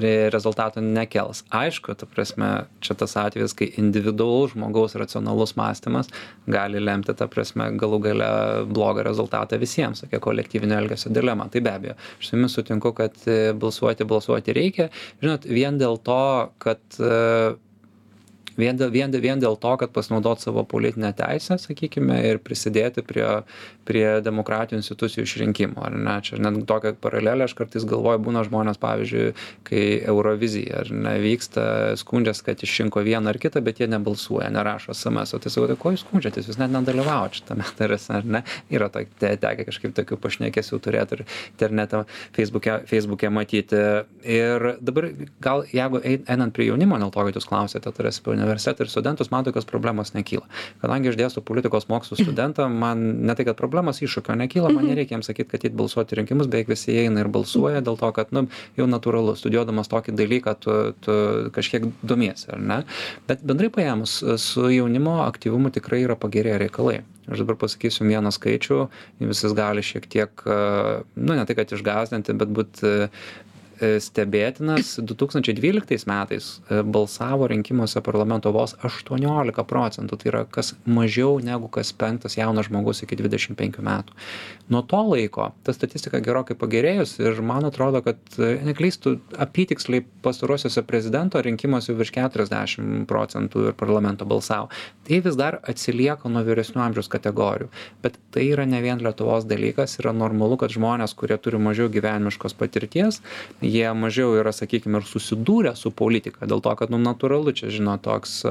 [0.00, 1.44] re rezultato nekels.
[1.54, 2.50] Aišku ta prasme
[2.84, 6.08] čia tas atvejis kai individualus žmogaus racionalus mąstymas
[6.48, 8.30] gali lemti ta prasme galų gale
[8.70, 11.50] blogą rezultatą visiems tokia kolektyvinio elgesio dilema.
[11.52, 13.20] Tai be abejo aš su jumis sutinku kad
[13.60, 14.88] balsuoti balsuoti reikia.
[15.20, 16.24] Žinot vien dėl to
[16.64, 16.80] kad
[18.56, 23.26] vien dėl vien vien dėl to kad pasinaudot savo politine teise sakykime ir prisidėti prie
[23.84, 26.16] prie demokratinių institucijų išrinkimo ar ne?
[26.24, 29.32] Čia net tokią paralelę aš kartais galvoju būna žmonės pavyzdžiui
[29.68, 31.66] kai eurovizija ar ne vyksta
[32.00, 35.94] skundžias kad išrinko vieną ar kitą bet jie nebalsuoja nerašo esemeso tai sakau tai ko
[35.94, 36.48] jūs skundžiatės?
[36.50, 38.44] Jūs net nedalyvaujat šitame tarsi ar ne?
[38.72, 42.04] Yra to te tekę kažkaip tokių pašnekesių turėt ir internete
[42.36, 43.82] feisbuke feisbuke matyti.
[44.24, 45.10] Ir dabar
[45.44, 48.92] gal jeigu ei einant prie jaunimo dėl to kad jūs klausiate tarsi apie universitetą ir
[48.92, 50.46] studentus man tokios problemos nekyla.
[50.82, 55.16] Kadangi aš dėstau politikos mokslų studentam man ne tai kad problemos iššūkio nekyla man nereikia
[55.16, 58.32] jiem sakyt kad eit balsuot į rinkimus beveik visi eina ir balsuoja dėl to kad
[58.36, 58.46] nu
[58.78, 61.16] jau natūralu studijuodamas tokį dalyką tu tu
[61.54, 62.78] kažkiek domiesi ar ne?
[63.28, 67.02] Bet bendrai paėmus su jaunimo aktyvumu tikrai yra pagerėję reikalai.
[67.24, 68.80] Aš dabar pasakysiu vieną skaičių
[69.24, 72.82] jis gali šiek tiek nu ne tai kad išgąsdinti bet būt
[74.02, 80.74] stebėtinas du tūkstančiai dvyliktais metais e, balsavo rinkimuose parlamento vos aštuoniolika procentų tai yra kas
[80.86, 84.16] mažiau negu kas penktas jaunas žmogus iki dvidešim penkių metų.
[84.72, 90.84] Nuo to laiko ta statistika gerokai pagerėjus ir man atrodo kad jei neklystu apytiksliai pastaruosiuose
[90.86, 94.70] prezidento rinkimuose virš keturiasdešim procentų ir parlamento balsavo.
[95.04, 97.68] Tai vis dar atsilieka nuo vyresnių amžiaus kategorijų.
[98.04, 102.56] Bet tai yra ne vien lietuvos dalykas yra normalu kad žmonės kurie turi mažiau gyvenimiškos
[102.56, 103.20] patirties
[103.64, 108.04] jie mažiau yra sakykim ir susidūrę su politika dėl to kad nu natūralu čia žinot
[108.06, 108.42] toks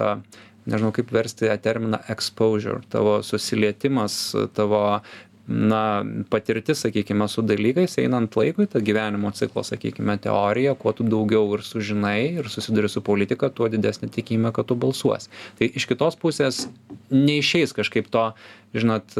[0.70, 4.20] nežinau kaip versti terminą exposure tavo susilietimas
[4.58, 4.84] tavo
[5.48, 11.50] na patirtis sakykime su dalykais einant laikui ta gyvenimo ciklo sakykime teorija kuo tu daugiau
[11.58, 15.28] ir sužinai ir susiduri su politika tuo didesnė tikimybė kad tu balsuosi.
[15.60, 16.68] Tai iš kitos pusės
[17.12, 18.30] neišeis kažkaip to
[18.74, 19.18] žinot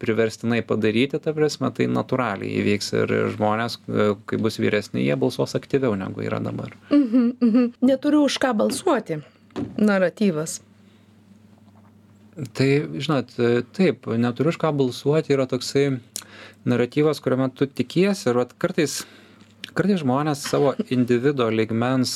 [0.00, 5.98] priverstinai padaryti ta prasme tai natūraliai įvyks ir žmonės kai bus vyresni jie balsuos aktyviau
[6.00, 6.72] negu yra dabar.
[6.90, 7.72] Mhm mhm.
[7.82, 9.20] Neturiu už ką balsuoti.
[9.76, 10.60] Naratyvas
[12.54, 13.32] tai žinot
[13.74, 15.98] taip neturiu už ką balsuoti yra toksai
[16.68, 19.00] naratyvas kuriame tu tikiesi ir kartais
[19.74, 22.14] kartais žmonės savo individo lygmens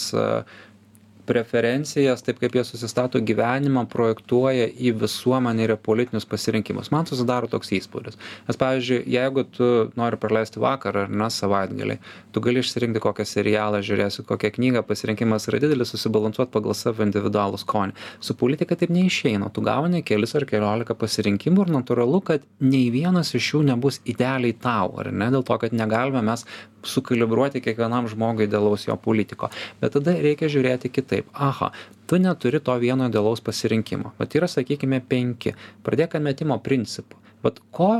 [1.26, 6.90] preferencijas taip kaip jie susistato gyvenimą projektuoja į visuomenę ir į politinius pasirinkimus.
[6.94, 8.18] Man susidaro toks įspūdis.
[8.48, 11.98] Nes pavyzdžiui jeigu tu nori praleisti vakarą ar ne savaitgalį
[12.32, 17.60] tu gali išsirinkti kokią serialą žiūrėsi kokią knygą pasirinkimas yra didelis susibalansuot pagal savo individualų
[17.62, 17.96] skonį.
[18.20, 19.50] Su politika taip neišeina.
[19.52, 24.56] Tu gauni kelis ar keliolika pasirinkimų ir natūralu kad nei vienas iš jų nebus idealiai
[24.58, 25.30] tau ar ne?
[25.34, 26.46] Dėl to kad negalime mes
[26.84, 29.50] sukalibruoti kiekvienam žmogui idealaus jo politiko.
[29.80, 31.30] Bet tada reikia žiūrėti kitaip.
[31.32, 31.72] Aha
[32.12, 34.12] tu neturi to vieno idealaus pasirinkimo.
[34.18, 35.54] Vat yra sakykime penki.
[35.86, 37.92] Pradėk atmetimo principu vat ko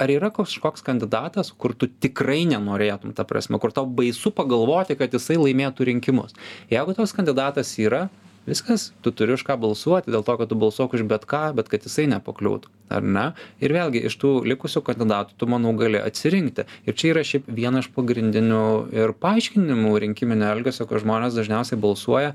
[0.00, 5.12] ar yra kažkoks kandidatas kur tu tikrai nenorėtum ta prasme kur tau baisu pagalvoti kad
[5.12, 6.36] jisai laimėtų rinkimus?
[6.72, 8.08] Jeigu toks kandidatas yra
[8.48, 11.70] viskas tu turi už ką balsuoti dėl to kad tu balsuok už bet ką bet
[11.72, 13.26] kad jisai nepakliūtų ar ne?
[13.62, 16.66] Ir vėlgi iš tų likusių kandidatų tu manau gali atsirinkti.
[16.88, 18.62] Ir čia yra šiaip viena iš pagrindinių
[18.96, 22.34] ir paaiškinimų rinkiminio elgesio kad žmonės dažniausiai balsuoja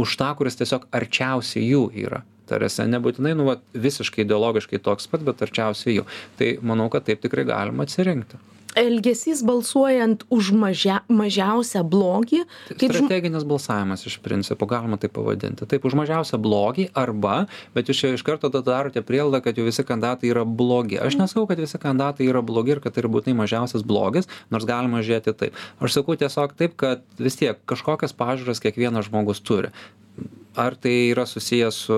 [0.00, 2.22] už tą kuris tiesiog arčiausiai jų yra.
[2.46, 6.06] Ta prasme nebūtinai nu vat visiškai ideologiškai toks pat bet arčiausiai jų.
[6.38, 8.40] Tai manau kad taip tikrai galima atsirinkti
[8.78, 15.66] elgesys balsuojant už mažia mažiausią blogį kaip strateginis balsavimas iš principo galima taip pavadinti.
[15.70, 19.66] Taip už mažiausią blogį arba bet jūs čia iš karto tada darote prielaidą kad jau
[19.66, 21.00] visi kandidatai yra blogi.
[21.02, 24.68] Aš nesakau kad visi kandidatai yra blogi ir kad tai yra būtinai mažiausias blogis nors
[24.68, 25.64] galima žiūrėti taip.
[25.80, 29.74] Aš sakau tiesiog taip kad vis tiek kažkokias pažiūras kiekvienas žmogus turi
[30.54, 31.96] ar tai yra susiję su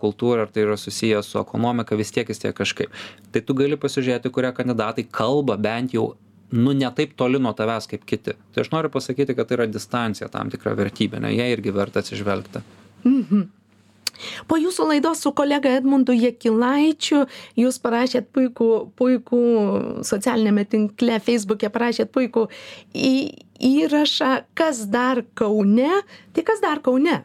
[0.00, 2.92] kultūra ar tai yra susiję su ekonomika vis tiek vis tiek kažkaip.
[3.32, 6.14] Tai tu gali pasižiūrėti kurie kandidatai kalba bent jau
[6.52, 8.36] nu ne taip toli nuo tavęs kaip kiti.
[8.52, 12.62] Tai aš noriu pasakyti kad tai yra distancija tam tikra vertybinė ją irgi verta atsižvelgti.
[13.04, 13.46] Mhm.
[14.48, 17.26] Po jūsų laidos su kolega edmundu jakilaičiu
[17.60, 19.40] jūs parašėt puikų puikų
[20.08, 22.46] socialiniame tinkle feisbuke parašėt puikų
[23.70, 26.00] įrašą kas dar kaune
[26.32, 27.18] tai kas dar kaune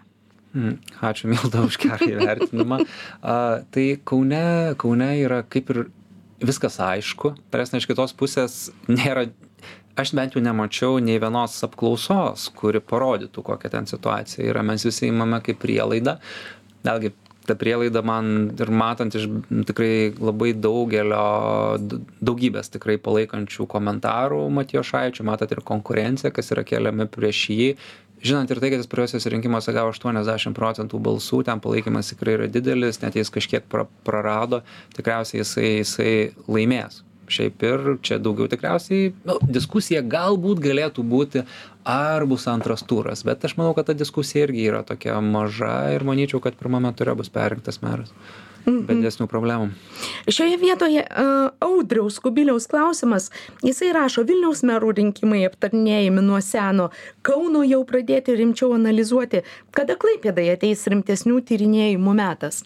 [0.54, 2.82] ačiū Milda už gerą įvertinimą.
[3.22, 5.86] A, tai Kaune, Kaune yra kaip ir
[6.42, 8.58] viskas aišku, prasme iš kitos pusės
[8.90, 9.28] nėra,
[10.00, 14.66] aš bent jau nemačiau nei vienos apklausos, kuri parodytų, kokia ten situacija yra.
[14.66, 16.18] Mes visi įmame kaip prielaidą.
[16.82, 17.14] Vėlgi,
[17.46, 19.28] ta prielaida man ir matant iš
[19.70, 21.78] tikrai labai daugelio,
[22.22, 27.70] daugybės tikrai palaikančių komentarų Matijo Šaičio, matot ir konkurenciją, kas yra keliami prieš jį,
[28.24, 32.50] žinant ir tai kad jis praėjusiuose rinkimuose gavo aštuoniasdešim procentų balsų ten palaikymas tikrai yra
[32.52, 34.62] didelis net jis kažkiek pra prarado
[34.98, 36.14] tikriausiai jisai jisai
[36.48, 37.02] laimės.
[37.32, 41.46] Šiaip ir čia daugiau tikriausiai nu diskusija galbūt galėtų būti
[41.88, 46.04] ar bus antras turas bet aš manau kad ta diskusija irgi yra tokia maža ir
[46.08, 48.12] manyčiau kad pirmame ture bus perrinktas meras
[48.66, 49.70] be didesnių problemų.
[50.32, 53.30] Šioje vietoje uh, Audriaus Kubiliaus klausimas,
[53.66, 56.90] jisai rašo, Vilniaus merų rinkimai aptarnėjami nuo seno,
[57.26, 59.44] Kauno jau pradėti rimčiau analizuoti,
[59.76, 62.64] kada Klaipėdai ateis rimtesnių tyrinėjimų metas?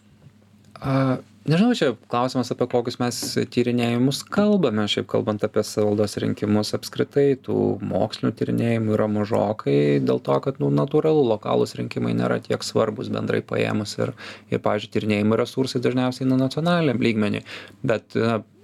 [0.75, 1.17] Uh,
[1.49, 3.19] nežinau čia klausimas apie kokius mes
[3.53, 4.88] tyrinėjimus kalbame.
[4.89, 10.71] Šiaip kalbant apie savivaldos rinkimus apskritai tų mokslinių tyrinėjimų yra mažokai dėl to kad nu
[10.73, 14.15] natūralu lokalūs rinkimai nėra tiek svarbūs bendrai paėmus ir
[14.49, 17.45] ir pavyzdžiui tyrinėjimų resursai dažniausiai eina nacionaliniam lygmeniui.
[17.86, 18.17] Bet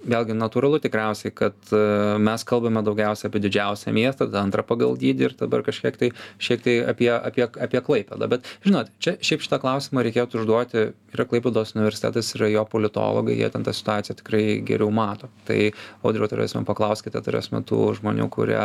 [0.08, 1.80] vėlgi natūralu tikriausiai kad e,
[2.22, 6.10] mes kalbame daugiausia apie didžiausią miestą antrą pagal dydį ir dabar kažkiek tai
[6.42, 8.28] šiek tiek apie apie apie klaipėdą.
[8.32, 10.84] Bet žinot čia šiaip šitą klausimą reikėtų užduoti
[11.14, 15.30] yra klaipėdos universitetas yra jo politologai jie ten tą situaciją tikrai geriau mato.
[15.48, 15.60] Tai
[16.02, 18.62] audriau turėsime paklauskite turėsime tų žmonių kurie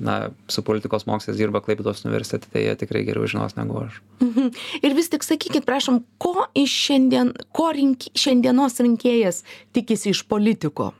[0.00, 4.54] na su politikos mokslais dirba klaipėdos universitete tai jie tikrai geriau žinos negu aš Mhm.
[4.82, 10.92] Ir vis tik sakykit, prašom, ko šiandien, ko rink, šiandienos rinkėjas tikisi iš politiko?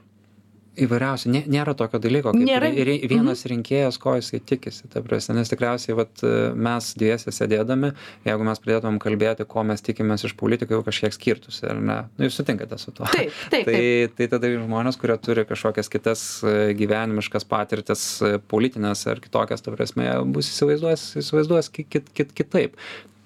[0.84, 2.70] Įvairiausių nė nėra tokio dalyko kaip Nėra?
[2.72, 5.36] ri- ri- vienas rinkėjas ko jisai tikisi ta prasme.
[5.38, 6.22] Nes tikriausiai vat
[6.56, 7.92] mes dviese sėdėdami
[8.28, 11.98] jeigu mes pradėtumėm kalbėti ko mes tikimės iš politikų jau kažkiek skirtųsi ar ne?
[12.18, 13.08] Nu jūs sutinkate su tuo.
[13.12, 14.16] Taip, taip, tai taip.
[14.18, 19.74] tai tada žmonės kurie turi kažkokias kitas e, gyvenimiškas patirtis e, politines ar kitokias ta
[19.74, 22.76] prasme bus įsivaizduos įsivaizduos ki kit kit kitaip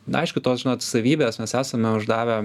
[0.06, 2.38] na aišku tos žinot savybės mes esame uždavę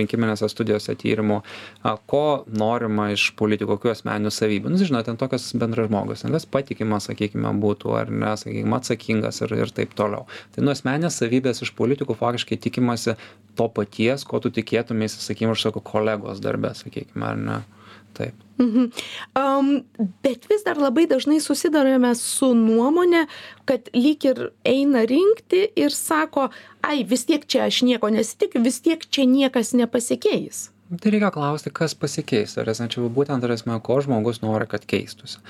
[0.00, 1.40] rinkiminėse studijose tyrimų
[1.86, 4.72] a ko norima iš politikų kokių asmeninių savybių.
[4.72, 9.74] Nu žinot ten tokios bendražmogiškos kas patikimas sakykime būtų ar ne sakykim atsakingas ir ir
[9.74, 10.26] taip toliau.
[10.54, 13.16] Tai nu asmeninės savybės iš politikų faktiškai tikimasi
[13.54, 17.62] to paties ko tu tikėtumeisi sakykim iš savo kolegos darbe sakykime ar ne
[18.16, 18.92] taip Mhm.
[19.34, 19.84] Um,
[20.22, 23.24] bet vis dar labai dažnai susidurime su nuomonė,
[23.66, 26.50] kad lyg ir eina rinkti ir sako,
[26.86, 30.68] ai vis tiek čia aš nieko nesitikiu, vis tiek čia niekas nepasikeis.
[31.00, 32.54] Tai reikia klausti, kas pasikeis.
[32.60, 35.40] Ar esame čia būtent, ar esame, ko žmogus nori, kad keistųsi.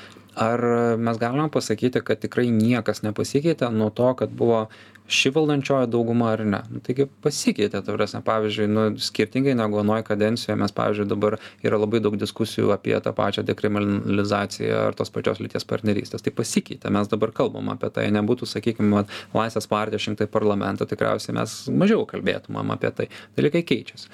[0.41, 0.63] Ar
[0.97, 4.65] mes galime pasakyti, kad tikrai niekas nepasikeitė nuo to, kad buvo
[5.09, 6.61] ši valdančioji dauguma ar ne.
[6.73, 11.81] Nu, taigi pasikeitė, ta prasme, pavyzdžiui, nu, skirtingai negu anoje kadencijoje mes, pavyzdžiui, dabar yra
[11.81, 16.25] labai daug diskusijų apie tą pačią dekriminalizaciją ar tos pačios lyties partnerystės.
[16.25, 21.57] Tai pasikeitė, mes dabar kalbam apie tai, nebūtų, sakykime, Laisvės partija šimtai parlamento, tikriausiai mes
[21.69, 23.11] mažiau kalbėtumėm apie tai.
[23.37, 24.09] Dalykai keičiasi.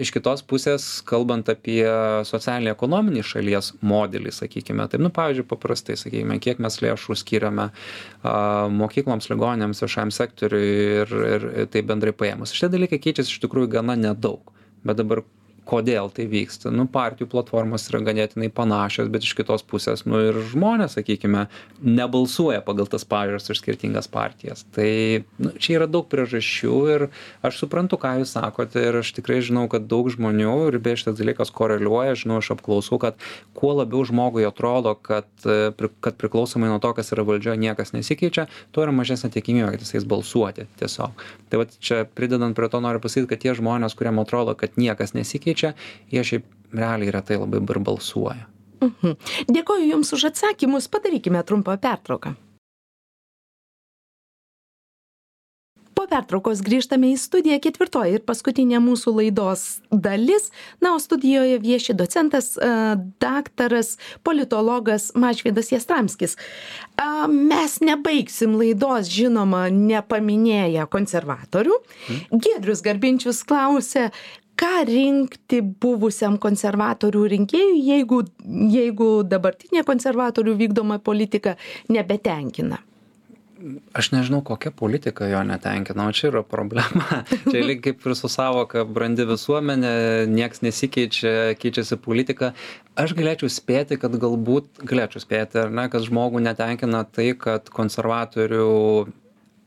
[0.00, 1.82] Iš kitos pusės, kalbant apie
[2.28, 7.68] socialinį ekonominį šalies modelį, sakykime, tai, nu, pavyzdžiui, paprastai, sakykime, kiek mes lėšų skiriame
[8.78, 10.70] mokykloms, ligonėms, viešajam sektoriui
[11.02, 12.54] ir, ir tai bendrai paėmus.
[12.56, 14.54] Šitie dalykai keičiasi iš tikrųjų gana nedaug.
[14.86, 15.24] Bet dabar
[15.68, 16.72] kodėl tai vyksta.
[16.72, 21.46] Nu partijų platformos yra ganėtinai panašios bet iš kitos pusės nu ir žmonės sakykime
[21.84, 24.64] nebalsuoja pagal tas pažiūras už skirtingas partijas.
[24.74, 24.88] Tai
[25.42, 27.06] nu čia yra daug priežasčių ir
[27.44, 31.18] aš suprantu ką jūs sakote ir aš tikrai žinau kad daug žmonių ir beje šitas
[31.20, 33.20] dalykas koreliuoja žinau iš apklausų kad
[33.58, 38.48] kuo labiau žmogui atrodo kad e, kad priklausomai nuo to kas yra valdžioj niekas nesikeičia
[38.72, 41.26] tuo yra mažesnė tikimybė kad jis eis balsuoti tiesiog.
[41.52, 45.14] Tai vat čia pridedant prie to noriu pasakyt kad tie žmonės kuriem atrodo kad niekas
[45.16, 45.57] nesikeičia
[46.12, 48.46] jie šiaip realiai retai labai ir balsuoja
[48.82, 49.16] Mhm.
[49.50, 52.36] Dėkoju Jums už atsakymus, padarykime trumpą pertrauką.
[55.98, 60.52] Po pertraukos grįžtame į studiją ketvirtoji ir paskutinė mūsų laidos dalis.
[60.78, 62.68] Na, o studijoje vieši docentas, e,
[63.18, 66.36] daktaras, politologas Mažvydas Jastramskis.
[66.38, 71.82] E, Mes nebaigsim laidos, žinoma, nepaminėję konservatorių.
[72.30, 74.12] Giedrius Garbinčius klausė,
[74.58, 78.22] ką rinkti buvusiam konservatorių rinkėjui, jeigu,
[78.74, 81.56] jeigu dabartinė konservatorių vykdoma politika
[81.88, 82.82] nebetenkina.
[83.92, 88.30] aš nežinau kokia politika jo netenkina o čia yra problema čia lyg kaip ir su
[88.30, 89.94] sąvoka brandi visuomenė
[90.30, 92.52] nieks nesikeičia keičiasi politika
[92.94, 98.68] aš galėčiau spėti kad galbūt galėčiau spėti ar ne kad žmogų netenkina tai kad konservatorių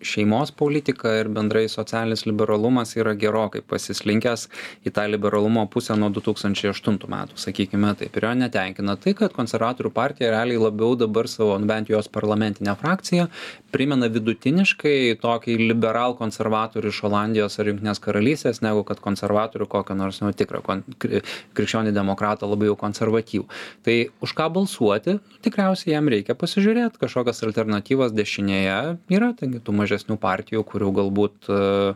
[0.02, 4.48] šeimos politika ir bendrai socialinis liberalumas yra gerokai pasislinkęs
[4.88, 8.18] į tą liberalumo pusę nuo du tūkstančiai aštuntų metų sakykime taip.
[8.18, 12.76] Ir jo netenkina tai kad konservatorių partija realiai labiau dabar savo nu bent jos parlamentinę
[12.82, 13.28] frakciją
[13.72, 20.34] primena vidutiniškai tokį liberalkonservatorių iš olandijos ar jungtinės karalystės negu kad konservatorių kokio nors nu
[20.36, 21.22] tikrą kon kri
[21.56, 23.46] krikščionį demokratą labai jau konservatyvų.
[23.86, 23.96] Tai
[24.26, 25.18] už ką balsuoti?
[25.46, 28.80] Tikriausiai jam reikia pasižiūrėt kažkokias alternatyvas dešinėje
[29.14, 31.96] yra taigi tų maž mažesnių partijų, kurių galbūt e,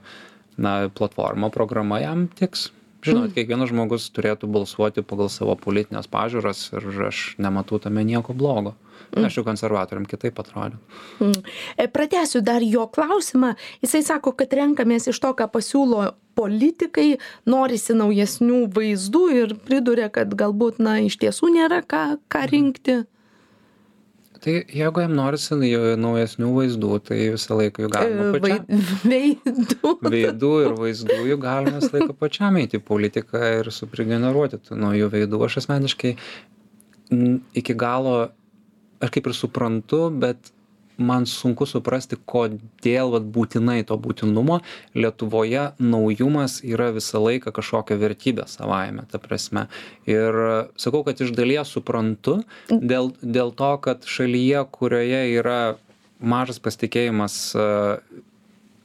[0.57, 2.71] na, platforma, programa jam tiks.
[3.05, 3.33] Žinot, mm.
[3.35, 8.73] kiekvienas žmogus turėtų balsuoti pagal savo politinės pažiūras ir aš nematau tame nieko blogo.
[9.13, 9.27] Mm.
[9.27, 10.79] Aš jau konservatoriam kitaip atrodo.
[11.21, 11.43] Mm.
[11.77, 13.53] E, pratęsiu dar jo klausimą.
[13.85, 20.33] Jisai sako, kad renkamės iš to, ką pasiūlo politikai, norisi naujesnių vaizdų ir priduria, kad
[20.33, 23.03] galbūt, na, iš tiesų nėra ką, ką rinkti.
[23.03, 23.11] Mm
[24.43, 25.57] tai jeigu jam norisi
[26.01, 28.65] naujesnių vaizdų tai visą laiką jų galima e, pačiam.
[29.13, 29.93] veidų.
[30.15, 35.11] Veidų ir vaizdų juk galima visą laiką pačiam eiti į politiką ir suprigeneruoti tų naujų
[35.13, 35.41] veidų.
[35.47, 36.15] Aš asmeniškai
[37.61, 38.17] iki galo
[39.03, 40.51] aš kaip ir suprantu bet
[40.97, 44.61] man sunku suprasti kodėl vat būtinai to būtinumo.
[44.97, 49.67] Lietuvoje naujumas yra visą laiką kažkokia vertybė savaime ta prasme.
[50.09, 50.37] Ir
[50.79, 55.59] sakau kad iš dalies suprantu dėl dėl to kad šalyje kurioje yra
[56.19, 57.35] mažas pasitikėjimas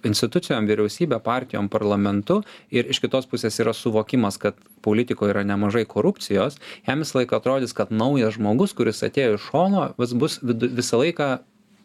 [0.05, 2.41] institucijom vyriausybe partijom parlamentu
[2.73, 6.57] ir iš kitos pusės yra suvokimas kad politikoj yra nemažai korupcijos
[6.87, 11.31] jam visą laiką atrodys kad naujas žmogus kuris atėjo iš šono vis bus visą laiką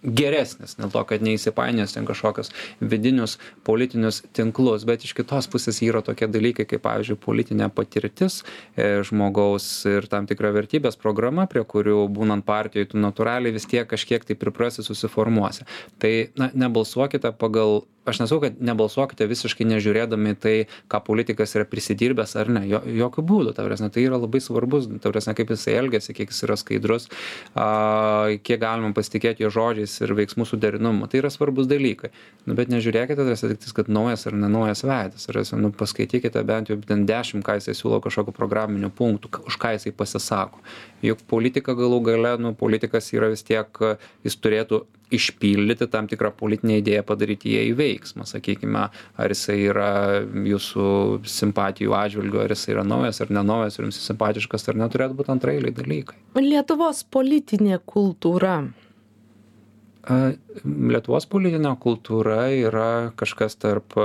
[0.05, 3.37] geresnis dėl to kad neįsipainios ten kažkokius vidinius
[3.67, 8.41] politinius tinklus bet iš kitos pusės yra tokie dalykai kaip pavyzdžiui politinė patirtis
[8.75, 13.87] e, žmogaus ir tam tikra vertybės programa prie kurių būnant partijoj tu natūraliai vis tiek
[13.89, 15.65] kažkiek tai priprasi susiformuosi.
[15.99, 20.55] Tai na nebalsuokite pagal aš nesakau kad nebalsuokite visiškai nežiūrėdami tai
[20.91, 22.63] ką politikas yra prisidirbęs ar ne.
[22.69, 26.33] Jo jokiu būdu ta prasme tai yra labai svarbus ta prasme kaip jisai elgiasi kiek
[26.33, 27.09] jis yra skaidrus
[27.57, 27.67] a
[28.45, 32.11] kiek galima pasitikėt jo žodžiais ir veiksmų suderinamumu tai yra svarbūs dalykai.
[32.45, 35.27] Nu bet nežiūrėkite ta prasme tiktais kad naujas ar nenaujas veidas.
[35.27, 39.59] Ta prasme nu paskaitykite bent jau ten dešim ką jisai siūlo kažkokių programinių punktų už
[39.61, 40.61] ką jisai pasisako.
[41.05, 43.81] Juk politika galų gale nu politikas yra vis tiek
[44.25, 48.25] jis turėtų išpildyti tam tikrą politinę idėją padaryti ją į veiksmą.
[48.29, 49.91] Sakykime ar jisai yra
[50.23, 50.87] jūsų
[51.29, 55.31] simpatijų atžvilgiu ar jisai yra naujas ar nenaujas ar jums simpatiškas ar ne turėtų būt
[55.35, 56.17] antraeiliai dalykai.
[56.39, 58.57] Lietuvos politinė kultūra.
[60.65, 63.97] Lietuvos politinė kultūra yra kažkas tarp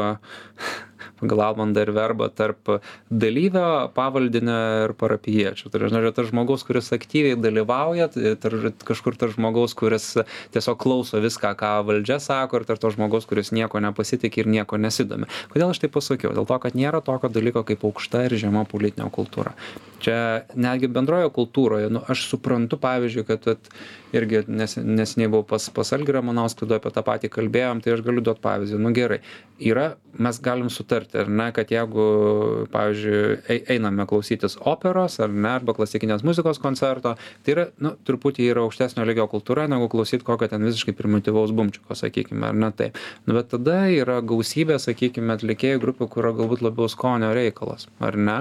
[1.20, 2.72] pagal almandą ir verbą tarp
[3.10, 5.70] dalyvio pavaldinio ir parapijiečio.
[5.70, 8.08] Tai yra tas žmogaus kuris aktyviai dalyvauja
[8.42, 10.08] tarp kažkur tarp žmogaus kuris
[10.54, 14.80] tiesiog klauso viską ką valdžia sako ir tarp to žmogaus kuris niekuo nepasitiki ir niekuo
[14.80, 15.28] nesidomi.
[15.52, 16.32] Kodėl aš taip pasakiau?
[16.36, 19.54] Dėl to kad nėra tokio dalyko kaip aukšta ir žema politinė kultūra.
[20.00, 23.72] Čia netgi bendroje kultūroje nu aš suprantu pavyzdžiui kad vat
[24.16, 28.04] irgi nes neseniai buvau pas pas algį ramanauską laidoj apie tą patį kalbėjom tai aš
[28.06, 28.78] galiu duot pavyzdį.
[28.78, 29.20] Nu gerai.
[29.60, 35.30] Yra mes galim sutart sutarti ar ne kad jeigu pavyzdžiui ei einame klausytis operos ar
[35.30, 37.14] ne arba klasikinės muzikos koncerto
[37.44, 41.94] tai yra nu truputį yra aukštesnio lygio kultūra negu klausyt kokio ten visiškai primityvaus bumčiko
[41.94, 42.98] sakykime ar ne taip.
[43.26, 48.18] Nu bet tada yra gausybė sakykime atlikėjų grupių kur yra galbūt labiau skonio reikalas ar
[48.18, 48.38] ne?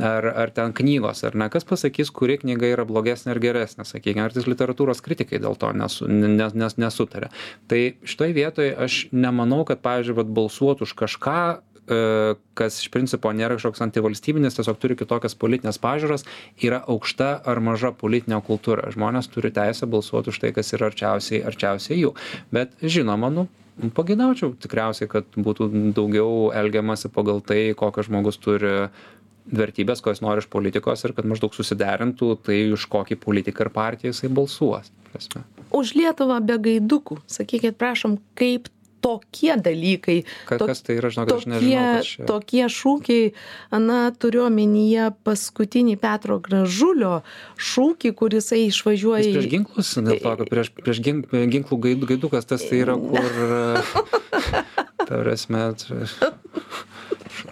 [0.00, 1.50] Ar ar ten knygos ar ne?
[1.52, 5.72] Kas pasakys kuri knyga yra blogesnė ar geresnė sakykim ar tais literatūros kritikai dėl to
[5.76, 7.28] nesu ne nes nesutaria?
[7.68, 11.38] Tai šitoj vietoj aš nemanau kad pavyzdžiui vat balsuot už kažką
[11.71, 16.24] E, kas iš principo nėra kažkoks antivalstybinis, tiesiog turi kitokias politinės pažiūras,
[16.62, 18.92] yra aukšta ar maža politinė kultūra.
[18.94, 22.12] Žmonės turi teisę balsuoti už tai, kas yra arčiausiai, arčiausiai jų.
[22.54, 23.48] Bet žinoma, nu,
[23.96, 28.92] pagėdaučiau tikriausiai, kad būtų daugiau elgiamasi pagal tai, kokias žmogus turi
[29.50, 33.72] vertybės, ko jis nori iš politikos ir kad maždaug susiderintų tai, už kokį politiką ir
[33.74, 34.92] partiją jisai balsuos.
[35.10, 35.42] Prasme.
[35.74, 38.70] Už Lietuvą be gaidukų, sakykit, prašom, kaip
[39.02, 40.18] tokie dalykai.
[40.48, 42.02] Ka, kas tai yra, žinok, aš nežinau.
[42.02, 43.32] Tokie, tokie šūkiai,
[43.82, 47.20] na, turiu omenyje paskutinį Petro Gražulio
[47.58, 49.34] šūkį, kuris išvažiuoja į...
[49.36, 53.28] Prieš ginklus, dėl to, kad prieš, prieš ginklų gaidukas tas tai yra, kur...
[55.12, 55.68] ta prasme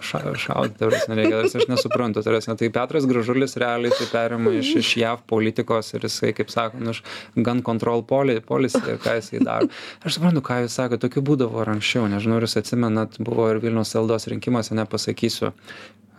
[0.01, 4.53] ša šaudyt ta prasme reikia aš nesuprantu ta prasme tai petras gražulis realiai tai perima
[4.57, 6.93] iš iš jav politikos ir jisai kaip sako nu
[7.35, 9.69] gan kontrol poli policy ir ką jisai daro.
[10.03, 13.61] Aš suprantu ką jūs sakot tokių būdavo ir anksčiau nežinau ar jūs atsimenat buvo ir
[13.63, 15.53] vilniaus savivaldos rinkimuose nepasakysiu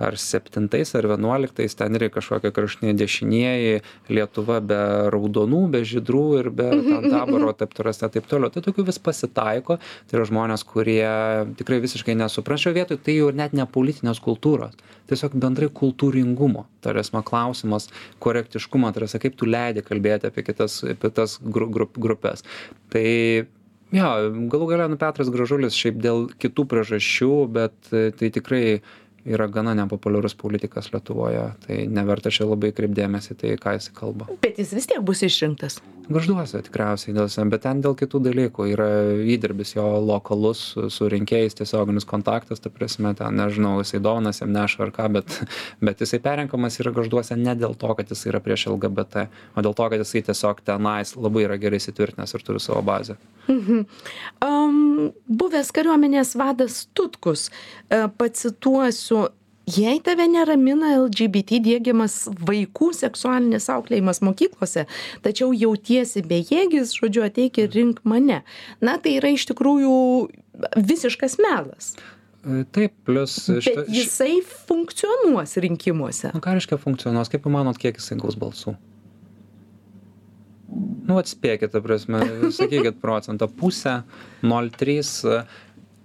[0.02, 3.82] ar septintais ar vienuoliktais ten irgi kažkokie kraštutiniai dešinieji
[4.12, 4.80] lietuva be
[5.12, 8.52] raudonų be žydrų ir be ten taboro taip toliau taip toliau.
[8.52, 9.78] Tai tokių vis pasitaiko.
[10.08, 11.04] Tai yra žmonės kurie
[11.58, 13.00] tikrai visiškai nesupranta šioj vietoj.
[13.04, 14.76] Tai jau net ne politinės kultūros
[15.10, 16.66] tiesiog bendrai kultūringumo.
[16.84, 17.88] Ta prasme klausimas
[18.22, 18.92] korektiškumo.
[18.92, 22.46] Ta prasme kaip tu leidi kalbėti apie kitas apie tas gru grup grupes.
[22.92, 23.04] Tai
[23.92, 24.10] jo
[24.52, 28.64] galų gale nu petras gražulis šiaip dėl kitų priežasčių bet tai tikrai
[29.24, 34.28] yra gana nepopuliarus politikas lietuvoje tai neverta čia labai kreipt dėmesį tai ką jisai kalba.
[34.42, 35.80] Bet jis vis tiek bus išrinktas.
[36.10, 38.66] Gargžduose tikriausiai dėl bet ten dėl kitų dalykų.
[38.72, 38.88] Yra
[39.34, 44.82] įdirbis jo lokalus su rinkėjais tiesioginis kontaktas ta prasme ten nežinau jisai dovanas jam neša
[44.86, 45.36] ar ką bet
[45.86, 49.76] bet jisai perrenkamas yra gargžduose ne dėl to kad jisai yra prieš lgbt o dėl
[49.78, 53.18] to kad jisai tiesiog tenais labai yra gerai įsitvirtinęs ir turi savo bazę.
[53.50, 53.86] Mhm.
[54.46, 59.11] um, buvęs kariuomenės vadas tutkus uh, pacituosiu
[59.76, 64.86] jei tave neramina lgbt diegiamas vaikų seksualinis auklėjimas mokyklose
[65.24, 68.42] tačiau jautiesi bejėgis žodžiu ateik ir rink mane
[68.80, 69.96] na tai yra iš tikrųjų
[70.76, 71.94] visiškas melas
[72.44, 73.36] e, Taip, plus.
[73.48, 76.32] Šita, Bet jisai funkcionuos rinkimuose.
[76.34, 77.30] Nu, ką reiškia funkcionuos?
[77.30, 78.74] Kaip manot, kiek jisai gaus balsų?
[81.02, 82.22] Nu, atspėkit, ta prasme,
[82.56, 84.00] sakykit procentą, pusę,
[84.46, 85.44] 0,3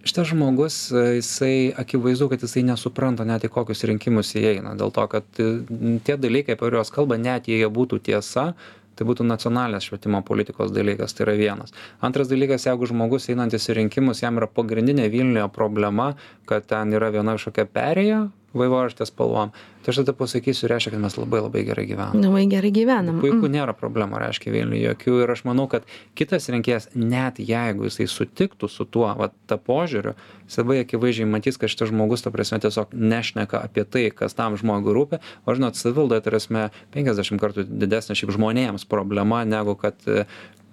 [0.07, 4.73] šitas žmogus jisai akivaizdu kad jisai nesupranta net į kokius rinkimus įeina.
[4.79, 8.53] Dėl to kad tie dalykai apie kuriuos kalba net jei jie būtų tiesa
[8.97, 11.73] tai būtų nacionalinės švietimo politikos dalykas tai yra vienas.
[12.01, 16.13] Antras dalykas jeigu žmogus einantis į rinkimus jam yra pagrindinė vilniuje problema
[16.49, 18.23] kad ten yra viena kažkokia perėja
[18.55, 19.51] vaivorykštės spalvom.
[19.83, 22.21] Tai aš tada pasakysiu reiškia kad mes labai labai gerai gyvenam.
[22.23, 23.19] Labai gerai gyvenam.
[23.23, 23.53] Puiku mm.
[23.53, 25.15] nėra problemų reiškia vilniuj jokių.
[25.23, 25.87] Ir aš manau kad
[26.17, 30.15] kitas rinkėjas net jeigu jisai sutiktų su tuo vat ta požiūriu
[30.47, 34.59] jis labai akivaizdžiai matys kad šitas žmogus ta prasme tiesiog nešneka apie tai kas tam
[34.59, 35.21] žmogui rūpi.
[35.45, 40.03] O žinot savivaldoje ta prasme penkiasdešim kartų didesnė šiaip žmonėms problema negu kad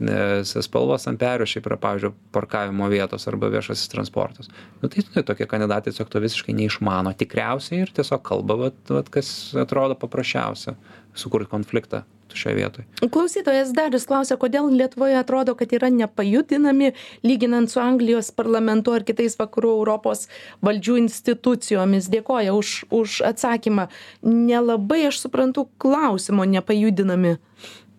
[0.03, 4.51] nes spalvos ant perėjų šiaip yra pavyzdžiui parkavimo vietos arba viešasis transportas.
[4.83, 7.15] Nu tai tai tokie kandidatai tiesiog to visiškai neišmano.
[7.19, 9.29] Tikriausiai ir tiesiog kalba vat vat kas
[9.61, 10.75] atrodo paprasčiausia
[11.15, 12.03] sukurt konfliktą
[12.35, 12.85] šioj vietoj.
[13.15, 16.93] Klausytojas darius klausia kodėl lietuvoje atrodo kad yra nepajudinami
[17.27, 20.27] lyginant su anglijos parlamentu ar kitais vakarų europos
[20.65, 22.11] valdžių institucijomis.
[22.13, 23.89] Dėkoja už už atsakymą.
[24.23, 27.37] Nelabai aš suprantu klausimo nepajudinami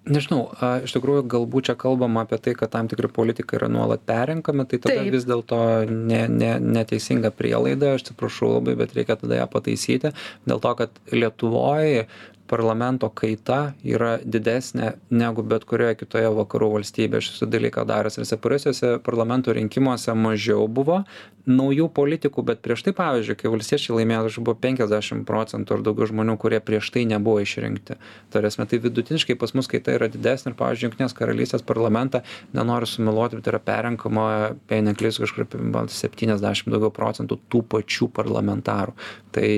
[0.10, 4.03] nežinau a iš tikrųjų galbūt čia kalbama apie tai kad tam tikri politikai yra nuolat
[4.08, 9.41] perrenkami tai tada vis dėlto ne ne neteisinga prielaida aš atsiprašau labai bet reikia tada
[9.41, 10.14] ją pataisyti.
[10.45, 12.06] Dėl to kad lietuvoj
[12.48, 17.24] parlamento kaita yra didesnė negu bet kurioje kitoje vakarų valstybėje.
[17.36, 21.04] Esu dalyką daręs ir praėjusiuose parlamento rinkimuose mažiau buvo
[21.46, 26.10] naujų politikų bet prieš tai pavyzdžiui kai valstiečiai laimėjo tai buvo penkiasdešim procentų ar daugiau
[26.10, 27.98] žmonių kurie prieš tai nebuvo išrinkti.
[28.34, 32.24] Ta prasme tai vidutiniškai pas mus kaita yra didesnė ir pavyzdžiui jungtinės karalystės parlamentą
[32.58, 34.28] nenoriu sumeluoti bet yra perrenkama
[34.72, 38.98] jei neklystu kažkur apie septyniasdešim daugiau procentų tų pačių parlamentarų.
[39.36, 39.50] Tai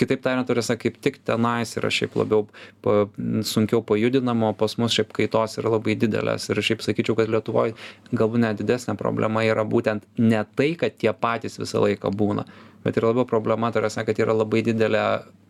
[0.00, 2.46] kitaip tariant ta prasme kaip tik tenais yra šiaip labiau
[2.84, 3.06] pa
[3.46, 6.50] sunkiau pajudinama o pas mus šiaip kaitos yra labai didelės.
[6.52, 7.74] Ir šiaip sakyčiau kad lietuvoj
[8.12, 12.46] galbūt net didesnė problema yra būtent ne tai kad tie patys visą laiką būna
[12.86, 15.06] bet yra labiau problema ta prasme kad yra labai didelė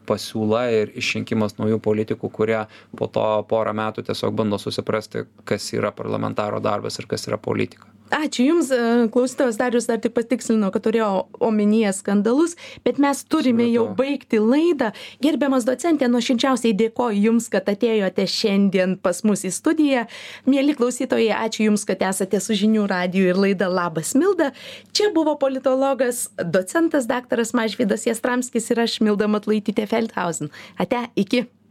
[0.06, 2.62] pasiūla ir išrinkimas naujų politikų kurie
[2.98, 7.95] po to porą metų tiesiog bando susiprasti kas yra parlamentaro darbas ir kas yra politika
[8.14, 13.66] ačiū jums e, klausytojas darius dar tik patikslino kad turėjo omenyje skandalus bet mes turime
[13.70, 14.92] jau baigti laidą.
[15.24, 20.06] Gerbiamas docente nuoširdžiausiai dėkoju jums kad atėjote šiandien pas mus į studiją.
[20.46, 24.52] Mieli klausytojai ačiū jums kad esate su žinių radiju ir laida labas milda.
[24.96, 30.52] Čia buvo politologas docentas daktaras mažvydas jastramskis ir aš milda matulaitytė feldhausen.
[30.78, 31.46] Ate iki